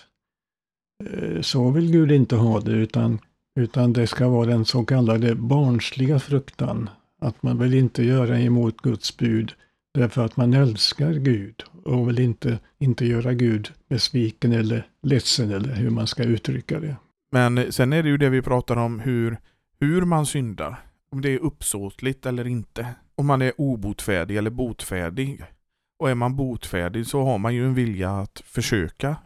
Eh, 1.04 1.40
så 1.40 1.70
vill 1.70 1.92
Gud 1.92 2.12
inte 2.12 2.36
ha 2.36 2.60
det 2.60 2.72
utan, 2.72 3.18
utan 3.60 3.92
det 3.92 4.06
ska 4.06 4.28
vara 4.28 4.46
den 4.46 4.64
så 4.64 4.84
kallade 4.84 5.34
barnsliga 5.34 6.18
fruktan. 6.18 6.90
Att 7.20 7.42
man 7.42 7.58
vill 7.58 7.74
inte 7.74 8.04
göra 8.04 8.40
emot 8.40 8.76
Guds 8.76 9.16
bud 9.16 9.52
därför 9.94 10.24
att 10.24 10.36
man 10.36 10.54
älskar 10.54 11.12
Gud 11.12 11.62
och 11.84 12.08
vill 12.08 12.18
inte, 12.18 12.58
inte 12.78 13.06
göra 13.06 13.34
Gud 13.34 13.72
besviken 13.88 14.52
eller 14.52 14.86
ledsen 15.02 15.50
eller 15.50 15.74
hur 15.74 15.90
man 15.90 16.06
ska 16.06 16.22
uttrycka 16.22 16.80
det. 16.80 16.96
Men 17.32 17.72
sen 17.72 17.92
är 17.92 18.02
det 18.02 18.08
ju 18.08 18.16
det 18.16 18.30
vi 18.30 18.42
pratar 18.42 18.76
om 18.76 19.00
hur, 19.00 19.38
hur 19.80 20.02
man 20.02 20.26
syndar. 20.26 20.80
Om 21.10 21.20
det 21.20 21.28
är 21.28 21.38
uppsåtligt 21.38 22.26
eller 22.26 22.46
inte. 22.46 22.86
Om 23.14 23.26
man 23.26 23.42
är 23.42 23.52
obotfärdig 23.60 24.36
eller 24.36 24.50
botfärdig. 24.50 25.44
Och 25.98 26.10
är 26.10 26.14
man 26.14 26.36
botfärdig 26.36 27.06
så 27.06 27.22
har 27.22 27.38
man 27.38 27.54
ju 27.54 27.66
en 27.66 27.74
vilja 27.74 28.10
att 28.10 28.42
försöka 28.46 29.16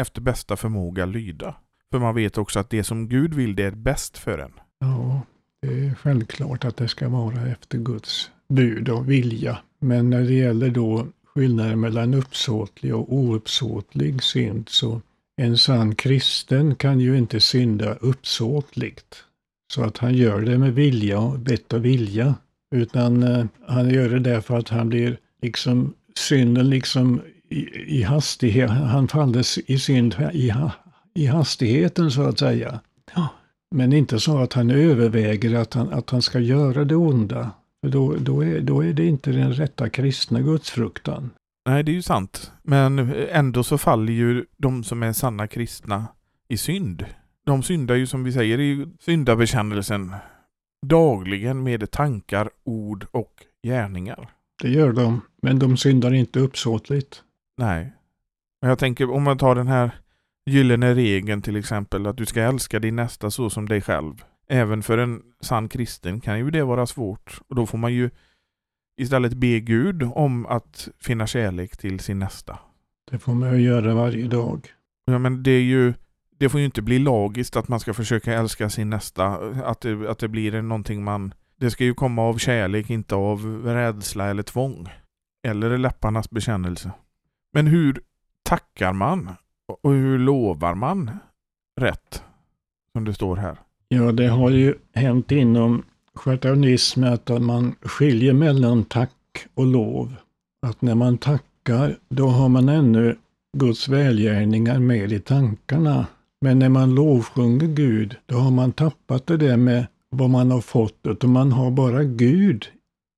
efter 0.00 0.20
bästa 0.20 0.56
förmåga 0.56 1.06
lyda. 1.06 1.54
För 1.90 1.98
man 1.98 2.14
vet 2.14 2.38
också 2.38 2.58
att 2.58 2.70
det 2.70 2.84
som 2.84 3.08
Gud 3.08 3.34
vill 3.34 3.56
det 3.56 3.64
är 3.64 3.70
bäst 3.70 4.18
för 4.18 4.38
en. 4.38 4.52
Ja, 4.78 5.20
det 5.62 5.86
är 5.86 5.94
självklart 5.94 6.64
att 6.64 6.76
det 6.76 6.88
ska 6.88 7.08
vara 7.08 7.46
efter 7.46 7.78
Guds 7.78 8.30
bud 8.48 8.88
och 8.88 9.10
vilja. 9.10 9.58
Men 9.80 10.10
när 10.10 10.22
det 10.22 10.34
gäller 10.34 10.70
då 10.70 11.06
skillnaden 11.34 11.80
mellan 11.80 12.14
uppsåtlig 12.14 12.94
och 12.94 13.12
ouppsåtlig 13.12 14.22
synd 14.22 14.68
så 14.68 15.00
en 15.36 15.58
sann 15.58 15.94
kristen 15.94 16.74
kan 16.74 17.00
ju 17.00 17.18
inte 17.18 17.40
synda 17.40 17.94
uppsåtligt. 17.94 19.24
Så 19.72 19.82
att 19.82 19.98
han 19.98 20.14
gör 20.14 20.40
det 20.40 20.58
med 20.58 20.74
vilja 20.74 21.18
och 21.18 21.48
vett 21.48 21.72
och 21.72 21.84
vilja. 21.84 22.34
Utan 22.74 23.22
eh, 23.22 23.46
han 23.66 23.90
gör 23.90 24.08
det 24.08 24.18
därför 24.18 24.58
att 24.58 24.68
han 24.68 24.88
blir 24.88 25.18
liksom, 25.42 25.94
synden 26.14 26.70
liksom 26.70 27.20
i, 27.48 27.98
i 27.98 28.02
hastighet, 28.02 28.70
han 28.70 29.08
faller 29.08 29.70
i 29.70 29.78
synd 29.78 30.16
i, 30.32 30.52
i 31.14 31.26
hastigheten 31.26 32.10
så 32.10 32.22
att 32.22 32.38
säga. 32.38 32.80
Men 33.70 33.92
inte 33.92 34.20
så 34.20 34.38
att 34.38 34.52
han 34.52 34.70
överväger 34.70 35.54
att 35.54 35.74
han, 35.74 35.92
att 35.92 36.10
han 36.10 36.22
ska 36.22 36.38
göra 36.38 36.84
det 36.84 36.96
onda. 36.96 37.50
Då, 37.90 38.16
då, 38.16 38.44
är, 38.44 38.60
då 38.60 38.84
är 38.84 38.92
det 38.92 39.06
inte 39.06 39.30
den 39.30 39.52
rätta 39.52 39.88
kristna 39.88 40.40
gudsfruktan. 40.40 41.30
Nej, 41.68 41.82
det 41.82 41.92
är 41.92 41.94
ju 41.94 42.02
sant. 42.02 42.52
Men 42.62 42.98
ändå 43.30 43.62
så 43.64 43.78
faller 43.78 44.12
ju 44.12 44.44
de 44.56 44.84
som 44.84 45.02
är 45.02 45.12
sanna 45.12 45.46
kristna 45.46 46.06
i 46.48 46.56
synd. 46.56 47.04
de 47.46 47.62
syndar 47.62 47.94
ju 47.94 48.06
som 48.06 48.24
vi 48.24 48.32
säger 48.32 48.60
i 48.60 48.86
syndabekännelsen 49.00 50.14
dagligen 50.86 51.62
med 51.62 51.90
tankar, 51.90 52.50
ord 52.64 53.06
och 53.10 53.32
gärningar. 53.62 54.28
Det 54.62 54.68
gör 54.68 54.92
de, 54.92 55.20
men 55.42 55.58
de 55.58 55.76
syndar 55.76 56.14
inte 56.14 56.40
uppsåtligt. 56.40 57.22
Nej. 57.58 57.92
Men 58.60 58.68
jag 58.68 58.78
tänker 58.78 59.10
om 59.10 59.22
man 59.22 59.38
tar 59.38 59.54
den 59.54 59.68
här 59.68 59.90
gyllene 60.46 60.94
regeln 60.94 61.42
till 61.42 61.56
exempel, 61.56 62.06
att 62.06 62.16
du 62.16 62.26
ska 62.26 62.42
älska 62.42 62.78
din 62.78 62.96
nästa 62.96 63.30
så 63.30 63.50
som 63.50 63.68
dig 63.68 63.80
själv. 63.80 64.24
Även 64.48 64.82
för 64.82 64.98
en 64.98 65.22
sann 65.40 65.68
kristen 65.68 66.20
kan 66.20 66.38
ju 66.38 66.50
det 66.50 66.64
vara 66.64 66.86
svårt. 66.86 67.40
Och 67.48 67.54
då 67.54 67.66
får 67.66 67.78
man 67.78 67.92
ju 67.92 68.10
istället 68.96 69.34
be 69.34 69.60
Gud 69.60 70.02
om 70.02 70.46
att 70.46 70.88
finna 71.00 71.26
kärlek 71.26 71.76
till 71.76 72.00
sin 72.00 72.18
nästa. 72.18 72.58
Det 73.10 73.18
får 73.18 73.34
man 73.34 73.52
ju 73.52 73.64
göra 73.64 73.94
varje 73.94 74.28
dag. 74.28 74.68
Ja, 75.04 75.18
men 75.18 75.42
det 75.42 75.50
är 75.50 75.62
ju 75.62 75.94
det 76.38 76.48
får 76.48 76.60
ju 76.60 76.66
inte 76.66 76.82
bli 76.82 76.98
lagiskt 76.98 77.56
att 77.56 77.68
man 77.68 77.80
ska 77.80 77.94
försöka 77.94 78.34
älska 78.34 78.70
sin 78.70 78.90
nästa. 78.90 79.26
Att 79.64 79.80
det, 79.80 80.10
att 80.10 80.18
det 80.18 80.28
blir 80.28 80.62
någonting 80.62 81.04
man... 81.04 81.34
Det 81.56 81.70
ska 81.70 81.84
ju 81.84 81.94
komma 81.94 82.22
av 82.22 82.38
kärlek, 82.38 82.90
inte 82.90 83.14
av 83.14 83.62
rädsla 83.64 84.30
eller 84.30 84.42
tvång. 84.42 84.88
Eller 85.46 85.78
läpparnas 85.78 86.30
bekännelse. 86.30 86.92
Men 87.52 87.66
hur 87.66 88.00
tackar 88.42 88.92
man? 88.92 89.30
Och 89.82 89.92
hur 89.92 90.18
lovar 90.18 90.74
man 90.74 91.10
rätt? 91.80 92.22
Som 92.92 93.04
det 93.04 93.14
står 93.14 93.36
här. 93.36 93.58
Ja, 93.88 94.12
det 94.12 94.28
har 94.28 94.50
ju 94.50 94.74
hänt 94.94 95.32
inom 95.32 95.82
schartaunism 96.14 97.04
att 97.04 97.42
man 97.42 97.74
skiljer 97.82 98.32
mellan 98.32 98.84
tack 98.84 99.46
och 99.54 99.66
lov. 99.66 100.14
Att 100.66 100.82
när 100.82 100.94
man 100.94 101.18
tackar, 101.18 101.98
då 102.08 102.26
har 102.26 102.48
man 102.48 102.68
ännu 102.68 103.16
Guds 103.56 103.88
välgärningar 103.88 104.78
med 104.78 105.12
i 105.12 105.20
tankarna. 105.20 106.06
Men 106.40 106.58
när 106.58 106.68
man 106.68 106.94
lovsjunger 106.94 107.66
Gud, 107.66 108.16
då 108.26 108.36
har 108.36 108.50
man 108.50 108.72
tappat 108.72 109.26
det 109.26 109.36
där 109.36 109.56
med 109.56 109.86
vad 110.10 110.30
man 110.30 110.50
har 110.50 110.60
fått, 110.60 110.98
utan 111.02 111.30
man 111.30 111.52
har 111.52 111.70
bara 111.70 112.04
Gud 112.04 112.66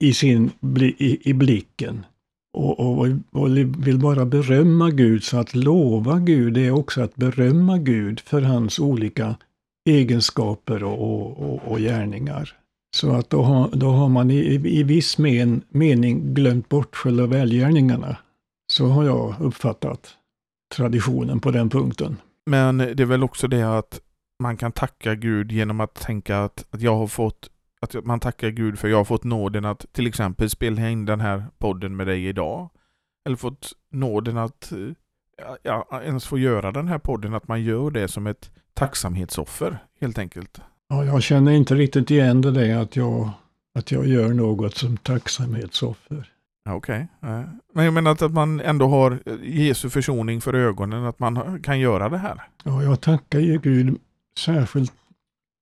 i, 0.04 0.12
sin, 0.12 0.50
i, 0.98 1.30
i 1.30 1.34
blicken. 1.34 2.04
Och, 2.52 2.80
och, 2.80 3.08
och, 3.32 3.56
vill 3.56 3.98
bara 3.98 4.24
berömma 4.24 4.90
Gud, 4.90 5.24
så 5.24 5.38
att 5.38 5.54
lova 5.54 6.18
Gud 6.18 6.56
är 6.56 6.70
också 6.70 7.00
att 7.00 7.16
berömma 7.16 7.78
Gud 7.78 8.20
för 8.20 8.42
hans 8.42 8.78
olika 8.78 9.36
egenskaper 9.86 10.84
och, 10.84 11.42
och, 11.42 11.72
och 11.72 11.78
gärningar. 11.78 12.56
Så 12.96 13.12
att 13.12 13.30
då 13.30 13.42
har, 13.42 13.70
då 13.72 13.90
har 13.90 14.08
man 14.08 14.30
i, 14.30 14.60
i 14.64 14.82
viss 14.82 15.18
men, 15.18 15.62
mening 15.68 16.34
glömt 16.34 16.68
bort 16.68 16.96
själva 16.96 17.26
välgärningarna. 17.26 18.16
Så 18.72 18.86
har 18.86 19.04
jag 19.04 19.34
uppfattat 19.40 20.16
traditionen 20.76 21.40
på 21.40 21.50
den 21.50 21.70
punkten. 21.70 22.16
Men 22.50 22.78
det 22.78 23.00
är 23.00 23.04
väl 23.04 23.24
också 23.24 23.48
det 23.48 23.78
att 23.78 24.00
man 24.42 24.56
kan 24.56 24.72
tacka 24.72 25.14
Gud 25.14 25.52
genom 25.52 25.80
att 25.80 25.94
tänka 25.94 26.38
att, 26.38 26.66
att 26.70 26.82
jag 26.82 26.96
har 26.96 27.06
fått 27.06 27.50
att 27.80 28.04
man 28.04 28.20
tackar 28.20 28.50
Gud 28.50 28.78
för 28.78 28.88
jag 28.88 28.96
har 28.96 29.04
fått 29.04 29.24
nåden 29.24 29.64
att 29.64 29.86
till 29.92 30.06
exempel 30.06 30.50
spela 30.50 30.90
in 30.90 31.04
den 31.04 31.20
här 31.20 31.44
podden 31.58 31.96
med 31.96 32.06
dig 32.06 32.26
idag. 32.26 32.70
Eller 33.26 33.36
fått 33.36 33.72
nåden 33.90 34.36
att 34.36 34.72
eh, 34.72 34.78
ja, 35.62 36.02
ens 36.04 36.26
få 36.26 36.38
göra 36.38 36.72
den 36.72 36.88
här 36.88 36.98
podden, 36.98 37.34
att 37.34 37.48
man 37.48 37.62
gör 37.62 37.90
det 37.90 38.08
som 38.08 38.26
ett 38.26 38.50
tacksamhetsoffer 38.74 39.78
helt 40.00 40.18
enkelt. 40.18 40.60
Ja, 40.88 41.04
jag 41.04 41.22
känner 41.22 41.52
inte 41.52 41.74
riktigt 41.74 42.10
igen 42.10 42.40
det 42.40 42.50
där 42.50 42.76
att 42.78 42.96
jag, 42.96 43.30
att 43.78 43.92
jag 43.92 44.06
gör 44.06 44.28
något 44.28 44.74
som 44.76 44.96
tacksamhetsoffer. 44.96 46.32
Okej. 46.68 47.08
Okay. 47.22 47.44
Men 47.74 47.84
jag 47.84 47.94
menar 47.94 48.10
att 48.10 48.32
man 48.32 48.60
ändå 48.60 48.86
har 48.88 49.18
Jesu 49.42 49.90
försoning 49.90 50.40
för 50.40 50.54
ögonen, 50.54 51.04
att 51.04 51.18
man 51.18 51.62
kan 51.62 51.80
göra 51.80 52.08
det 52.08 52.18
här. 52.18 52.42
Ja, 52.64 52.82
jag 52.82 53.00
tackar 53.00 53.38
ju 53.38 53.58
Gud 53.58 53.98
särskilt 54.38 54.92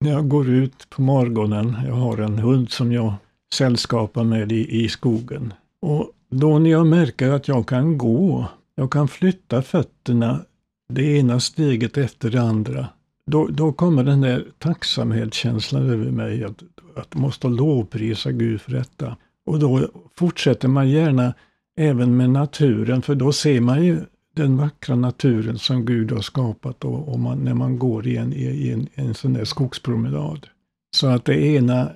när 0.01 0.11
jag 0.11 0.29
går 0.29 0.49
ut 0.49 0.91
på 0.91 1.03
morgonen. 1.03 1.77
Jag 1.87 1.95
har 1.95 2.19
en 2.19 2.39
hund 2.39 2.71
som 2.71 2.93
jag 2.93 3.15
sällskapar 3.55 4.25
med 4.25 4.53
i, 4.53 4.85
i 4.85 4.89
skogen. 4.89 5.53
Och 5.81 6.11
då 6.31 6.59
när 6.59 6.71
jag 6.71 6.87
märker 6.87 7.31
att 7.31 7.49
jag 7.49 7.69
kan 7.69 7.99
gå, 7.99 8.49
jag 8.75 8.93
kan 8.93 9.09
flytta 9.09 9.63
fötterna 9.63 10.45
det 10.89 11.03
ena 11.03 11.41
steget 11.41 11.97
efter 11.97 12.31
det 12.31 12.43
andra. 12.43 12.87
Då, 13.27 13.47
då 13.47 13.73
kommer 13.73 14.05
den 14.05 14.21
där 14.21 14.45
tacksamhetskänslan 14.59 15.91
över 15.91 16.11
mig, 16.11 16.45
att, 16.45 16.63
att 16.97 17.09
jag 17.13 17.21
måste 17.21 17.49
lovprisa 17.49 18.33
Gud 18.33 18.61
för 18.61 18.73
detta. 18.73 19.17
Och 19.47 19.59
då 19.59 19.89
fortsätter 20.19 20.69
man 20.69 20.91
gärna 20.91 21.35
även 21.77 22.17
med 22.17 22.31
naturen, 22.31 23.03
för 23.03 23.15
då 23.15 23.33
ser 23.33 23.61
man 23.61 23.85
ju 23.85 24.01
den 24.37 24.57
vackra 24.57 24.97
naturen 24.97 25.59
som 25.59 25.85
Gud 25.85 26.13
har 26.13 26.21
skapat 26.21 26.85
och, 26.85 27.09
och 27.09 27.21
man, 27.21 27.39
när 27.39 27.55
man 27.55 27.79
går 27.79 28.07
i 28.07 28.17
en, 28.17 28.33
i 28.33 28.71
en, 28.71 28.89
en 28.95 29.15
sån 29.15 29.33
där 29.33 29.45
skogspromenad. 29.45 30.47
Så 30.97 31.07
att 31.07 31.25
det 31.25 31.41
ena 31.47 31.91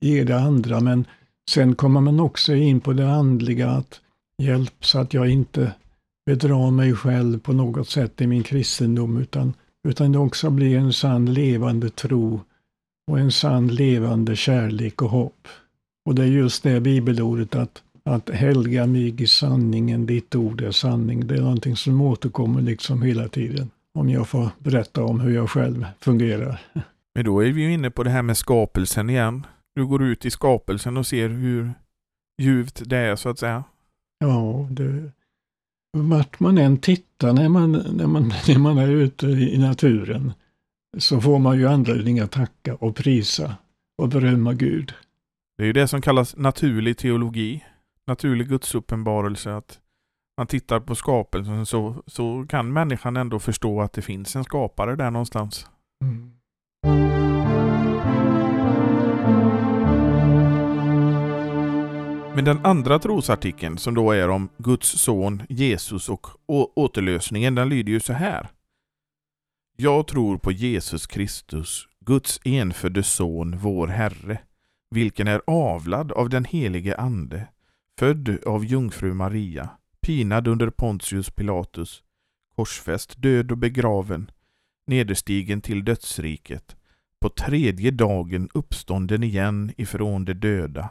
ger 0.00 0.24
det 0.24 0.38
andra, 0.38 0.80
men 0.80 1.04
sen 1.50 1.74
kommer 1.74 2.00
man 2.00 2.20
också 2.20 2.54
in 2.54 2.80
på 2.80 2.92
det 2.92 3.10
andliga, 3.10 3.70
att 3.70 4.00
hjälp 4.42 4.84
så 4.84 4.98
att 4.98 5.14
jag 5.14 5.30
inte 5.30 5.72
bedrar 6.26 6.70
mig 6.70 6.94
själv 6.94 7.40
på 7.40 7.52
något 7.52 7.88
sätt 7.88 8.20
i 8.20 8.26
min 8.26 8.42
kristendom, 8.42 9.16
utan, 9.16 9.54
utan 9.88 10.12
det 10.12 10.18
också 10.18 10.50
blir 10.50 10.78
en 10.78 10.92
sann 10.92 11.32
levande 11.32 11.90
tro 11.90 12.40
och 13.10 13.18
en 13.18 13.32
sann 13.32 13.68
levande 13.68 14.36
kärlek 14.36 15.02
och 15.02 15.10
hopp. 15.10 15.48
Och 16.06 16.14
det 16.14 16.22
är 16.22 16.26
just 16.26 16.62
det 16.62 16.80
bibelordet 16.80 17.54
att, 17.54 17.82
att 18.04 18.30
helga 18.30 18.86
mig 18.86 19.22
i 19.22 19.26
sanningen, 19.26 20.06
ditt 20.06 20.34
ord 20.34 20.60
är 20.60 20.70
sanning. 20.70 21.26
Det 21.26 21.34
är 21.34 21.40
någonting 21.40 21.76
som 21.76 22.00
återkommer 22.00 22.62
liksom 22.62 23.02
hela 23.02 23.28
tiden. 23.28 23.70
Om 23.94 24.08
jag 24.08 24.28
får 24.28 24.48
berätta 24.58 25.04
om 25.04 25.20
hur 25.20 25.34
jag 25.34 25.50
själv 25.50 25.86
fungerar. 26.00 26.60
Men 27.14 27.24
då 27.24 27.44
är 27.44 27.52
vi 27.52 27.62
ju 27.62 27.72
inne 27.72 27.90
på 27.90 28.02
det 28.02 28.10
här 28.10 28.22
med 28.22 28.36
skapelsen 28.36 29.10
igen. 29.10 29.46
Du 29.74 29.86
går 29.86 30.02
ut 30.02 30.24
i 30.24 30.30
skapelsen 30.30 30.96
och 30.96 31.06
ser 31.06 31.28
hur 31.28 31.72
djupt 32.42 32.82
det 32.84 32.96
är 32.96 33.16
så 33.16 33.28
att 33.28 33.38
säga. 33.38 33.64
Ja, 34.18 34.68
det, 34.70 35.10
vart 35.92 36.40
man 36.40 36.58
än 36.58 36.78
tittar 36.78 37.32
när 37.32 37.48
man, 37.48 37.72
när, 37.72 38.06
man, 38.06 38.22
när 38.48 38.58
man 38.58 38.78
är 38.78 38.88
ute 38.88 39.26
i 39.26 39.58
naturen 39.58 40.32
så 40.98 41.20
får 41.20 41.38
man 41.38 41.58
ju 41.58 41.68
anledning 41.68 42.20
att 42.20 42.30
tacka 42.30 42.74
och 42.74 42.96
prisa 42.96 43.56
och 44.02 44.08
berömma 44.08 44.52
Gud. 44.52 44.92
Det 45.58 45.62
är 45.62 45.66
ju 45.66 45.72
det 45.72 45.88
som 45.88 46.00
kallas 46.02 46.36
naturlig 46.36 46.98
teologi. 46.98 47.64
Naturlig 48.06 48.48
gudsuppenbarelse. 48.48 49.54
Att 49.54 49.78
man 50.36 50.46
tittar 50.46 50.80
på 50.80 50.94
skapelsen 50.94 51.66
så, 51.66 52.02
så 52.06 52.46
kan 52.48 52.72
människan 52.72 53.16
ändå 53.16 53.38
förstå 53.38 53.80
att 53.80 53.92
det 53.92 54.02
finns 54.02 54.36
en 54.36 54.44
skapare 54.44 54.96
där 54.96 55.10
någonstans. 55.10 55.66
Mm. 56.04 57.15
Men 62.36 62.44
den 62.44 62.64
andra 62.64 62.98
trosartikeln 62.98 63.78
som 63.78 63.94
då 63.94 64.12
är 64.12 64.28
om 64.28 64.48
Guds 64.58 64.88
son 64.88 65.42
Jesus 65.48 66.08
och 66.08 66.26
återlösningen, 66.78 67.54
den 67.54 67.68
lyder 67.68 67.92
ju 67.92 68.00
så 68.00 68.12
här. 68.12 68.48
Jag 69.76 70.06
tror 70.06 70.38
på 70.38 70.52
Jesus 70.52 71.06
Kristus, 71.06 71.88
Guds 72.00 72.40
enfödde 72.44 73.02
son, 73.02 73.58
vår 73.58 73.86
Herre, 73.86 74.38
vilken 74.90 75.28
är 75.28 75.42
avlad 75.46 76.12
av 76.12 76.28
den 76.28 76.44
helige 76.44 76.96
Ande, 76.96 77.48
född 77.98 78.38
av 78.46 78.64
jungfru 78.64 79.14
Maria, 79.14 79.68
pinad 80.00 80.48
under 80.48 80.70
Pontius 80.70 81.30
Pilatus, 81.30 82.02
korsfäst, 82.56 83.22
död 83.22 83.52
och 83.52 83.58
begraven, 83.58 84.30
nederstigen 84.86 85.60
till 85.60 85.84
dödsriket, 85.84 86.76
på 87.20 87.28
tredje 87.28 87.90
dagen 87.90 88.48
uppstånden 88.54 89.22
igen 89.22 89.72
ifrån 89.76 90.24
de 90.24 90.34
döda, 90.34 90.90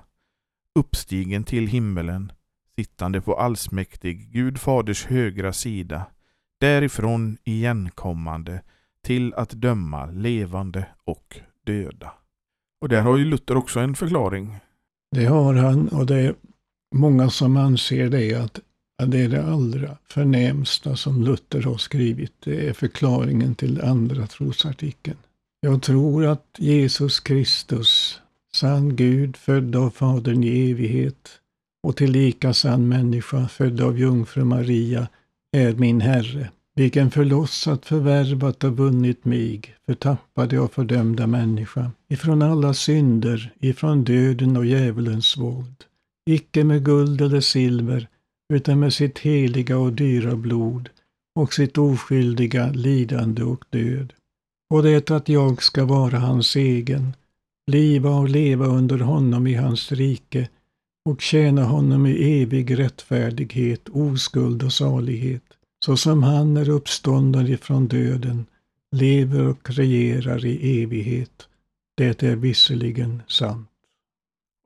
uppstigen 0.76 1.44
till 1.44 1.68
himmelen, 1.68 2.32
sittande 2.76 3.22
på 3.22 3.36
allsmäktig 3.36 4.32
Gud 4.32 4.60
faders 4.60 5.06
högra 5.06 5.54
sida, 5.54 6.06
därifrån 6.60 7.38
igenkommande 7.44 8.62
till 9.04 9.34
att 9.34 9.50
döma 9.50 10.06
levande 10.06 10.88
och 11.04 11.40
döda. 11.66 12.14
Och 12.82 12.90
där 12.90 13.02
har 13.02 13.18
ju 13.18 13.26
Luther 13.26 13.58
också 13.58 13.80
en 13.80 13.96
förklaring. 13.96 14.56
Det 15.12 15.26
har 15.26 15.54
han 15.54 15.88
och 15.88 16.06
det 16.06 16.16
är 16.16 16.36
många 16.96 17.30
som 17.30 17.58
anser 17.58 18.10
det 18.10 18.34
att 18.34 18.60
det 19.08 19.22
är 19.22 19.30
det 19.30 19.46
allra 19.46 19.98
förnämsta 20.10 20.96
som 20.96 21.24
Luther 21.24 21.62
har 21.62 21.78
skrivit. 21.78 22.34
Det 22.40 22.68
är 22.68 22.74
förklaringen 22.74 23.56
till 23.56 23.82
andra 23.82 24.28
trosartikeln. 24.28 25.18
Jag 25.60 25.82
tror 25.82 26.26
att 26.26 26.46
Jesus 26.58 27.20
Kristus, 27.20 28.22
sann 28.56 28.96
Gud, 28.96 29.38
född 29.38 29.76
av 29.76 29.90
Fadern 29.90 30.44
i 30.44 30.72
evighet 30.72 31.30
och 31.84 31.96
tillika 31.98 32.54
sann 32.54 32.88
människa, 32.88 33.48
född 33.48 33.82
av 33.82 34.00
jungfru 34.00 34.44
Maria, 34.44 35.08
är 35.58 35.74
min 35.74 36.02
Herre. 36.02 36.50
Vilken 36.76 37.12
förlossat, 37.12 37.86
förvärvat 37.86 38.64
och 38.64 38.78
vunnit 38.78 39.26
mig, 39.26 39.62
förtappade 39.86 40.60
och 40.60 40.74
fördömda 40.74 41.28
människa, 41.28 41.92
ifrån 42.10 42.42
alla 42.42 42.74
synder, 42.74 43.54
ifrån 43.60 44.04
döden 44.04 44.58
och 44.58 44.66
djävulens 44.66 45.38
våld, 45.38 45.84
icke 46.30 46.64
med 46.64 46.86
guld 46.86 47.22
eller 47.22 47.42
silver, 47.42 48.08
utan 48.54 48.80
med 48.80 48.94
sitt 48.94 49.20
heliga 49.20 49.78
och 49.78 49.94
dyra 49.94 50.36
blod 50.36 50.90
och 51.40 51.54
sitt 51.54 51.78
oskyldiga 51.78 52.72
lidande 52.72 53.44
och 53.44 53.64
död, 53.70 54.14
och 54.74 54.84
det 54.84 55.12
att 55.12 55.30
jag 55.30 55.64
ska 55.64 55.86
vara 55.86 56.20
hans 56.20 56.56
egen, 56.56 57.14
bliva 57.68 58.10
och 58.10 58.30
leva 58.30 58.66
under 58.66 59.00
honom 59.00 59.48
i 59.48 59.54
hans 59.54 59.92
rike 59.92 60.50
och 61.10 61.22
tjäna 61.22 61.64
honom 61.64 62.06
i 62.06 62.42
evig 62.42 62.80
rättfärdighet, 62.80 63.90
oskuld 63.90 64.64
och 64.64 64.74
salighet, 64.74 65.44
så 65.86 65.98
som 65.98 66.24
han 66.24 66.58
är 66.58 66.70
uppstånden 66.70 67.48
ifrån 67.48 67.88
döden, 67.88 68.46
lever 68.92 69.48
och 69.48 69.70
regerar 69.70 70.46
i 70.46 70.84
evighet. 70.84 71.48
Det 71.98 72.24
är 72.24 72.36
visserligen 72.36 73.22
sant. 73.28 73.70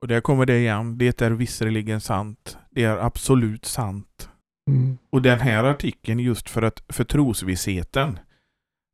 Och 0.01 0.07
där 0.07 0.21
kommer 0.21 0.45
det 0.45 0.57
igen. 0.57 0.97
Det 0.97 1.21
är 1.21 1.31
visserligen 1.31 2.01
sant. 2.01 2.57
Det 2.71 2.83
är 2.83 2.97
absolut 2.97 3.65
sant. 3.65 4.29
Mm. 4.69 4.97
Och 5.09 5.21
den 5.21 5.39
här 5.39 5.63
artikeln 5.63 6.19
just 6.19 6.49
för 6.49 6.61
att 6.61 6.83
för 6.89 7.03
trosvissheten. 7.03 8.19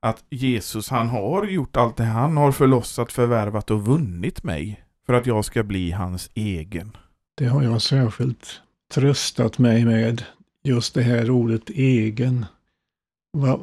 Att 0.05 0.23
Jesus 0.29 0.89
han 0.89 1.09
har 1.09 1.45
gjort 1.45 1.77
allt 1.77 1.97
det. 1.97 2.03
Han 2.03 2.37
har 2.37 2.51
förlossat, 2.51 3.11
förvärvat 3.11 3.71
och 3.71 3.85
vunnit 3.85 4.43
mig. 4.43 4.83
För 5.05 5.13
att 5.13 5.25
jag 5.25 5.45
ska 5.45 5.63
bli 5.63 5.91
hans 5.91 6.29
egen. 6.33 6.91
Det 7.37 7.45
har 7.45 7.63
jag 7.63 7.81
särskilt 7.81 8.61
tröstat 8.93 9.57
mig 9.57 9.85
med. 9.85 10.23
Just 10.63 10.93
det 10.93 11.01
här 11.01 11.29
ordet 11.29 11.69
egen. 11.69 12.45
Va, 13.33 13.59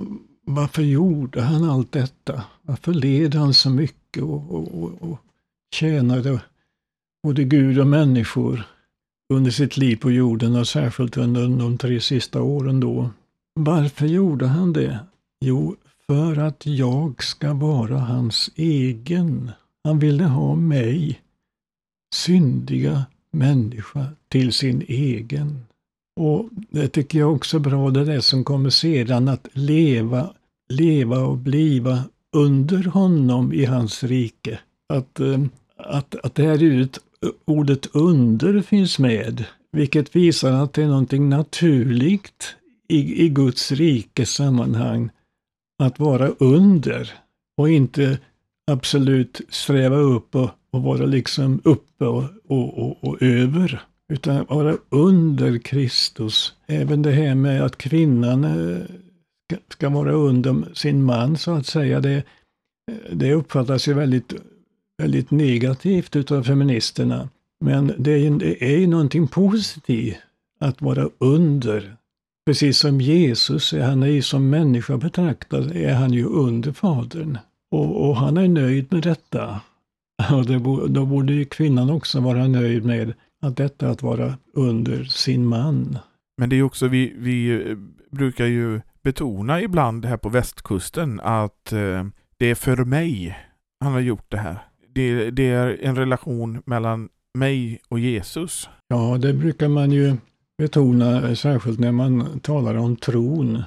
varför 0.46 0.82
gjorde 0.82 1.42
han 1.42 1.70
allt 1.70 1.92
detta? 1.92 2.44
Varför 2.62 2.92
led 2.92 3.34
han 3.34 3.54
så 3.54 3.70
mycket 3.70 4.22
och, 4.22 4.50
och, 4.54 4.82
och, 4.82 5.02
och 5.02 5.18
tjänade 5.74 6.40
både 7.22 7.44
Gud 7.44 7.78
och 7.78 7.86
människor 7.86 8.62
under 9.32 9.50
sitt 9.50 9.76
liv 9.76 9.96
på 9.96 10.10
jorden 10.10 10.56
och 10.56 10.68
särskilt 10.68 11.16
under 11.16 11.42
de 11.42 11.78
tre 11.78 12.00
sista 12.00 12.42
åren 12.42 12.80
då. 12.80 13.10
Varför 13.54 14.06
gjorde 14.06 14.46
han 14.46 14.72
det? 14.72 14.98
Jo, 15.40 15.76
för 16.12 16.36
att 16.36 16.66
jag 16.66 17.24
ska 17.24 17.52
vara 17.52 17.98
hans 17.98 18.50
egen. 18.56 19.50
Han 19.84 19.98
ville 19.98 20.24
ha 20.24 20.54
mig, 20.54 21.20
syndiga 22.14 23.04
människa, 23.30 24.06
till 24.28 24.52
sin 24.52 24.82
egen. 24.88 25.64
Och 26.20 26.48
det 26.70 26.88
tycker 26.88 27.18
jag 27.18 27.32
också 27.32 27.56
är 27.56 27.60
bra, 27.60 27.90
det 27.90 28.04
där 28.04 28.20
som 28.20 28.44
kommer 28.44 28.70
sedan, 28.70 29.28
att 29.28 29.48
leva, 29.52 30.30
leva 30.68 31.18
och 31.18 31.38
bliva 31.38 32.04
under 32.36 32.84
honom 32.84 33.52
i 33.52 33.64
hans 33.64 34.04
rike. 34.04 34.58
Att, 34.88 35.20
eh, 35.20 35.40
att, 35.76 36.14
att 36.14 36.34
det 36.34 36.42
här 36.42 36.62
ut, 36.62 36.98
ordet 37.44 37.86
under 37.92 38.60
finns 38.60 38.98
med, 38.98 39.44
vilket 39.72 40.16
visar 40.16 40.52
att 40.52 40.72
det 40.72 40.82
är 40.82 40.88
någonting 40.88 41.28
naturligt 41.28 42.56
i, 42.88 43.24
i 43.24 43.28
Guds 43.28 43.72
rikes 43.72 44.30
sammanhang 44.30 45.10
att 45.82 45.98
vara 45.98 46.28
under 46.28 47.12
och 47.56 47.70
inte 47.70 48.18
absolut 48.66 49.40
sträva 49.48 49.96
upp 49.96 50.34
och, 50.34 50.50
och 50.70 50.82
vara 50.82 51.06
liksom 51.06 51.60
uppe 51.64 52.04
och, 52.04 52.24
och, 52.48 52.78
och, 52.78 53.04
och 53.04 53.22
över. 53.22 53.82
Utan 54.12 54.44
vara 54.48 54.76
under 54.88 55.58
Kristus. 55.58 56.54
Även 56.66 57.02
det 57.02 57.10
här 57.10 57.34
med 57.34 57.62
att 57.62 57.78
kvinnan 57.78 58.44
eh, 58.44 58.84
ska, 59.46 59.56
ska 59.68 59.88
vara 59.88 60.12
under 60.12 60.74
sin 60.74 61.04
man 61.04 61.36
så 61.36 61.54
att 61.54 61.66
säga. 61.66 62.00
Det, 62.00 62.16
eh, 62.90 63.12
det 63.12 63.34
uppfattas 63.34 63.88
ju 63.88 63.94
väldigt, 63.94 64.34
väldigt 65.02 65.30
negativt 65.30 66.16
utav 66.16 66.42
feministerna. 66.42 67.28
Men 67.64 67.92
det 67.98 68.12
är, 68.12 68.18
ju, 68.18 68.38
det 68.38 68.74
är 68.74 68.78
ju 68.78 68.86
någonting 68.86 69.28
positivt 69.28 70.16
att 70.60 70.82
vara 70.82 71.08
under. 71.18 71.96
Precis 72.46 72.78
som 72.78 73.00
Jesus, 73.00 73.72
han 73.72 74.02
är 74.02 74.06
ju 74.06 74.22
som 74.22 74.50
människa 74.50 74.96
betraktad, 74.96 75.76
är 75.76 75.94
han 75.94 76.12
ju 76.12 76.24
under 76.24 76.72
Fadern. 76.72 77.38
Och, 77.70 78.08
och 78.08 78.16
han 78.16 78.36
är 78.36 78.48
nöjd 78.48 78.92
med 78.92 79.02
detta. 79.02 79.60
Och 80.32 80.46
det, 80.46 80.58
då 80.88 81.06
borde 81.06 81.32
ju 81.32 81.44
kvinnan 81.44 81.90
också 81.90 82.20
vara 82.20 82.48
nöjd 82.48 82.84
med 82.84 83.14
att 83.42 83.56
detta 83.56 83.88
att 83.88 84.02
vara 84.02 84.34
under 84.54 85.04
sin 85.04 85.46
man. 85.46 85.98
Men 86.36 86.48
det 86.48 86.56
är 86.56 86.62
också, 86.62 86.88
vi, 86.88 87.14
vi 87.16 87.76
brukar 88.10 88.46
ju 88.46 88.80
betona 89.02 89.60
ibland 89.60 90.04
här 90.04 90.16
på 90.16 90.28
västkusten 90.28 91.20
att 91.20 91.72
eh, 91.72 92.06
det 92.36 92.46
är 92.46 92.54
för 92.54 92.84
mig 92.84 93.38
han 93.80 93.92
har 93.92 94.00
gjort 94.00 94.30
det 94.30 94.38
här. 94.38 94.58
Det, 94.94 95.30
det 95.30 95.48
är 95.48 95.78
en 95.82 95.96
relation 95.96 96.62
mellan 96.66 97.08
mig 97.38 97.80
och 97.88 97.98
Jesus. 97.98 98.68
Ja, 98.88 99.18
det 99.18 99.32
brukar 99.32 99.68
man 99.68 99.90
ju 99.90 100.16
betona, 100.58 101.36
särskilt 101.36 101.78
när 101.78 101.92
man 101.92 102.40
talar 102.40 102.74
om 102.74 102.96
tron. 102.96 103.62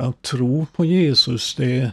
Att 0.00 0.22
tro 0.22 0.66
på 0.76 0.84
Jesus, 0.84 1.54
det, 1.54 1.92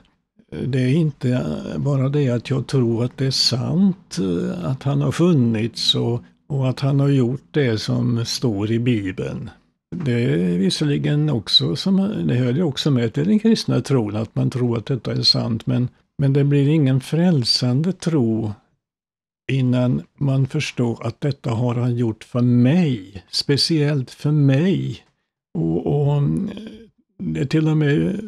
det 0.65 0.79
är 0.79 0.93
inte 0.93 1.45
bara 1.77 2.09
det 2.09 2.29
att 2.29 2.49
jag 2.49 2.67
tror 2.67 3.03
att 3.05 3.17
det 3.17 3.25
är 3.25 3.31
sant, 3.31 4.17
eh, 4.19 4.65
att 4.65 4.83
han 4.83 5.01
har 5.01 5.11
funnits 5.11 5.95
och, 5.95 6.23
och 6.49 6.69
att 6.69 6.79
han 6.79 6.99
har 6.99 7.09
gjort 7.09 7.43
det 7.51 7.77
som 7.77 8.25
står 8.25 8.71
i 8.71 8.79
Bibeln. 8.79 9.49
Det 9.95 10.11
är 10.11 10.57
visserligen 10.57 11.29
också, 11.29 11.75
som, 11.75 12.27
det 12.27 12.35
hör 12.35 12.53
ju 12.53 12.63
också 12.63 12.91
med 12.91 13.13
till 13.13 13.27
den 13.27 13.39
kristna 13.39 13.81
tron, 13.81 14.15
att 14.15 14.35
man 14.35 14.49
tror 14.49 14.77
att 14.77 14.85
detta 14.85 15.11
är 15.11 15.21
sant, 15.21 15.67
men, 15.67 15.87
men 16.17 16.33
det 16.33 16.43
blir 16.43 16.67
ingen 16.67 17.01
frälsande 17.01 17.93
tro 17.93 18.53
innan 19.51 20.01
man 20.17 20.47
förstår 20.47 21.07
att 21.07 21.21
detta 21.21 21.49
har 21.49 21.75
han 21.75 21.95
gjort 21.95 22.23
för 22.23 22.41
mig, 22.41 23.23
speciellt 23.29 24.11
för 24.11 24.31
mig. 24.31 24.99
Och, 25.53 25.87
och 25.87 26.15
eh, 26.15 26.23
det 27.19 27.39
är 27.39 27.45
till 27.45 27.67
och 27.67 27.77
med 27.77 28.21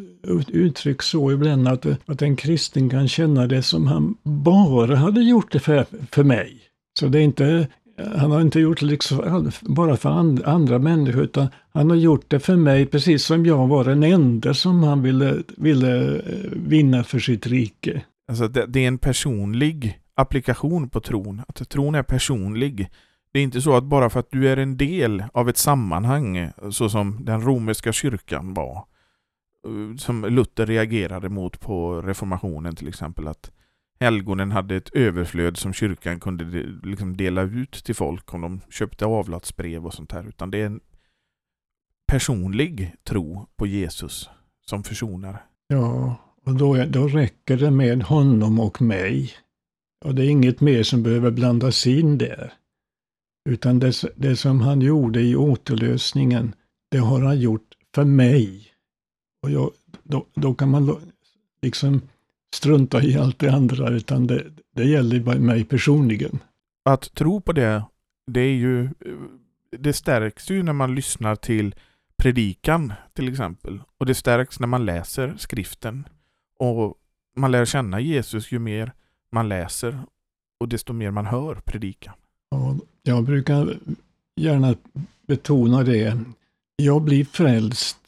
uttrycks 0.48 1.06
så 1.06 1.32
ibland 1.32 1.68
att, 1.68 1.86
eh, 1.86 1.96
att 2.06 2.22
en 2.22 2.36
kristen 2.36 2.90
kan 2.90 3.08
känna 3.08 3.46
det 3.46 3.62
som 3.62 3.86
han 3.86 4.16
bara 4.22 4.96
hade 4.96 5.20
gjort 5.20 5.52
det 5.52 5.60
för, 5.60 5.86
för 6.10 6.24
mig. 6.24 6.58
Så 6.98 7.06
det 7.06 7.18
är 7.18 7.22
inte, 7.22 7.68
eh, 7.98 8.06
han 8.16 8.30
har 8.30 8.40
inte 8.40 8.60
gjort 8.60 8.80
det 8.80 8.86
liksom 8.86 9.50
bara 9.60 9.96
för 9.96 10.10
and, 10.10 10.42
andra 10.44 10.78
människor, 10.78 11.22
utan 11.22 11.48
han 11.72 11.90
har 11.90 11.96
gjort 11.96 12.24
det 12.28 12.40
för 12.40 12.56
mig 12.56 12.86
precis 12.86 13.24
som 13.24 13.46
jag 13.46 13.66
var 13.66 13.84
den 13.84 14.02
enda 14.02 14.54
som 14.54 14.82
han 14.82 15.02
ville, 15.02 15.42
ville 15.56 16.20
vinna 16.52 17.04
för 17.04 17.18
sitt 17.18 17.46
rike. 17.46 18.02
Alltså 18.28 18.48
det, 18.48 18.66
det 18.66 18.84
är 18.84 18.88
en 18.88 18.98
personlig 18.98 19.98
applikation 20.14 20.88
på 20.88 21.00
tron, 21.00 21.42
att 21.48 21.68
tron 21.68 21.94
är 21.94 22.02
personlig. 22.02 22.90
Det 23.32 23.38
är 23.38 23.42
inte 23.42 23.60
så 23.60 23.76
att 23.76 23.84
bara 23.84 24.10
för 24.10 24.20
att 24.20 24.30
du 24.30 24.48
är 24.48 24.56
en 24.56 24.76
del 24.76 25.24
av 25.32 25.48
ett 25.48 25.56
sammanhang, 25.56 26.50
så 26.70 26.88
som 26.88 27.24
den 27.24 27.42
romerska 27.42 27.92
kyrkan 27.92 28.54
var, 28.54 28.76
eh, 29.66 29.96
som 29.96 30.24
Luther 30.24 30.66
reagerade 30.66 31.28
mot 31.28 31.60
på 31.60 32.00
reformationen 32.00 32.76
till 32.76 32.88
exempel, 32.88 33.28
att 33.28 33.50
helgonen 34.00 34.50
hade 34.50 34.76
ett 34.76 34.94
överflöd 34.94 35.56
som 35.56 35.72
kyrkan 35.72 36.20
kunde 36.20 36.44
liksom 36.82 37.16
dela 37.16 37.42
ut 37.42 37.72
till 37.84 37.94
folk 37.94 38.34
om 38.34 38.40
de 38.40 38.60
köpte 38.70 39.06
avlatsbrev 39.06 39.86
och 39.86 39.94
sånt 39.94 40.12
här, 40.12 40.28
utan 40.28 40.50
det 40.50 40.58
är 40.58 40.66
en 40.66 40.80
personlig 42.06 42.94
tro 43.04 43.46
på 43.56 43.66
Jesus 43.66 44.30
som 44.66 44.82
försonar. 44.82 45.42
Ja, 45.66 46.16
och 46.44 46.54
då, 46.54 46.84
då 46.84 47.08
räcker 47.08 47.56
det 47.56 47.70
med 47.70 48.02
honom 48.02 48.60
och 48.60 48.82
mig. 48.82 49.30
Och 50.04 50.14
det 50.14 50.24
är 50.24 50.28
inget 50.28 50.60
mer 50.60 50.82
som 50.82 51.02
behöver 51.02 51.30
blandas 51.30 51.86
in 51.86 52.18
där. 52.18 52.52
Utan 53.48 53.78
det, 53.78 54.04
det 54.16 54.36
som 54.36 54.60
han 54.60 54.80
gjorde 54.80 55.20
i 55.20 55.36
återlösningen, 55.36 56.54
det 56.90 56.98
har 56.98 57.20
han 57.22 57.40
gjort 57.40 57.74
för 57.94 58.04
mig. 58.04 58.66
Och 59.42 59.50
jag, 59.50 59.70
då, 60.02 60.26
då 60.34 60.54
kan 60.54 60.70
man 60.70 61.00
liksom 61.62 62.00
strunta 62.54 63.02
i 63.02 63.18
allt 63.18 63.38
det 63.38 63.48
andra, 63.48 63.90
utan 63.90 64.26
det, 64.26 64.44
det 64.74 64.84
gäller 64.84 65.38
mig 65.38 65.64
personligen. 65.64 66.38
Att 66.84 67.14
tro 67.14 67.40
på 67.40 67.52
det, 67.52 67.84
det 68.26 68.40
är 68.40 68.54
ju, 68.54 68.88
det 69.78 69.92
stärks 69.92 70.50
ju 70.50 70.62
när 70.62 70.72
man 70.72 70.94
lyssnar 70.94 71.36
till 71.36 71.74
predikan 72.16 72.92
till 73.12 73.28
exempel. 73.28 73.80
Och 73.98 74.06
det 74.06 74.14
stärks 74.14 74.60
när 74.60 74.66
man 74.66 74.84
läser 74.84 75.34
skriften. 75.38 76.08
Och 76.58 76.94
man 77.36 77.50
lär 77.50 77.64
känna 77.64 78.00
Jesus 78.00 78.52
ju 78.52 78.58
mer 78.58 78.92
man 79.34 79.48
läser 79.48 80.00
och 80.60 80.68
desto 80.68 80.92
mer 80.92 81.10
man 81.10 81.26
hör 81.26 81.54
predikan. 81.54 82.14
Ja, 82.50 82.76
jag 83.02 83.24
brukar 83.24 83.78
gärna 84.40 84.74
betona 85.26 85.82
det. 85.82 86.18
Jag 86.76 87.02
blir 87.02 87.24
frälst 87.24 87.98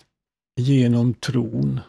genom 0.61 1.15
tron 1.15 1.81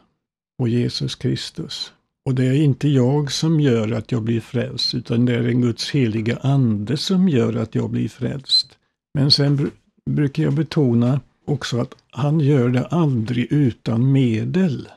på 0.59 0.67
Jesus 0.67 1.15
Kristus. 1.15 1.93
Och 2.25 2.35
det 2.35 2.45
är 2.45 2.53
inte 2.53 2.87
jag 2.87 3.31
som 3.31 3.59
gör 3.59 3.91
att 3.91 4.11
jag 4.11 4.23
blir 4.23 4.41
frälst, 4.41 4.93
utan 4.95 5.25
det 5.25 5.35
är 5.35 5.47
en 5.47 5.61
Guds 5.61 5.91
heliga 5.91 6.37
ande 6.37 6.97
som 6.97 7.29
gör 7.29 7.55
att 7.55 7.75
jag 7.75 7.89
blir 7.89 8.09
frälst. 8.09 8.77
Men 9.13 9.31
sen 9.31 9.71
brukar 10.05 10.43
jag 10.43 10.53
betona 10.53 11.21
också 11.45 11.79
att 11.79 11.95
han 12.09 12.39
gör 12.39 12.69
det 12.69 12.85
aldrig 12.85 13.51
utan 13.51 14.11
medel. 14.11 14.87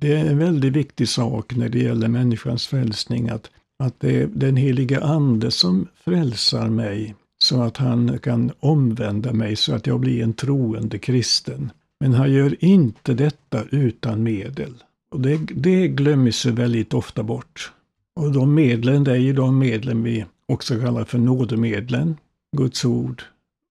Det 0.00 0.12
är 0.12 0.26
en 0.26 0.38
väldigt 0.38 0.72
viktig 0.72 1.08
sak 1.08 1.56
när 1.56 1.68
det 1.68 1.78
gäller 1.78 2.08
människans 2.08 2.66
frälsning, 2.66 3.28
att 3.28 3.50
att 3.78 4.00
det 4.00 4.22
är 4.22 4.26
den 4.26 4.56
heliga 4.56 5.00
Ande 5.00 5.50
som 5.50 5.88
frälsar 5.94 6.68
mig 6.68 7.14
så 7.38 7.62
att 7.62 7.76
han 7.76 8.18
kan 8.18 8.52
omvända 8.60 9.32
mig 9.32 9.56
så 9.56 9.74
att 9.74 9.86
jag 9.86 10.00
blir 10.00 10.22
en 10.22 10.34
troende 10.34 10.98
kristen. 10.98 11.70
Men 12.00 12.12
han 12.12 12.32
gör 12.32 12.64
inte 12.64 13.14
detta 13.14 13.64
utan 13.70 14.22
medel. 14.22 14.74
Och 15.10 15.20
det, 15.20 15.36
det 15.54 15.88
glöms 15.88 16.46
väldigt 16.46 16.94
ofta 16.94 17.22
bort. 17.22 17.72
Och 18.16 18.32
de 18.32 18.54
medlen, 18.54 19.04
det 19.04 19.12
är 19.12 19.16
ju 19.16 19.32
de 19.32 19.58
medlen 19.58 20.02
vi 20.02 20.24
också 20.48 20.80
kallar 20.80 21.04
för 21.04 21.18
nådemedlen. 21.18 22.16
Guds 22.56 22.84
ord, 22.84 23.22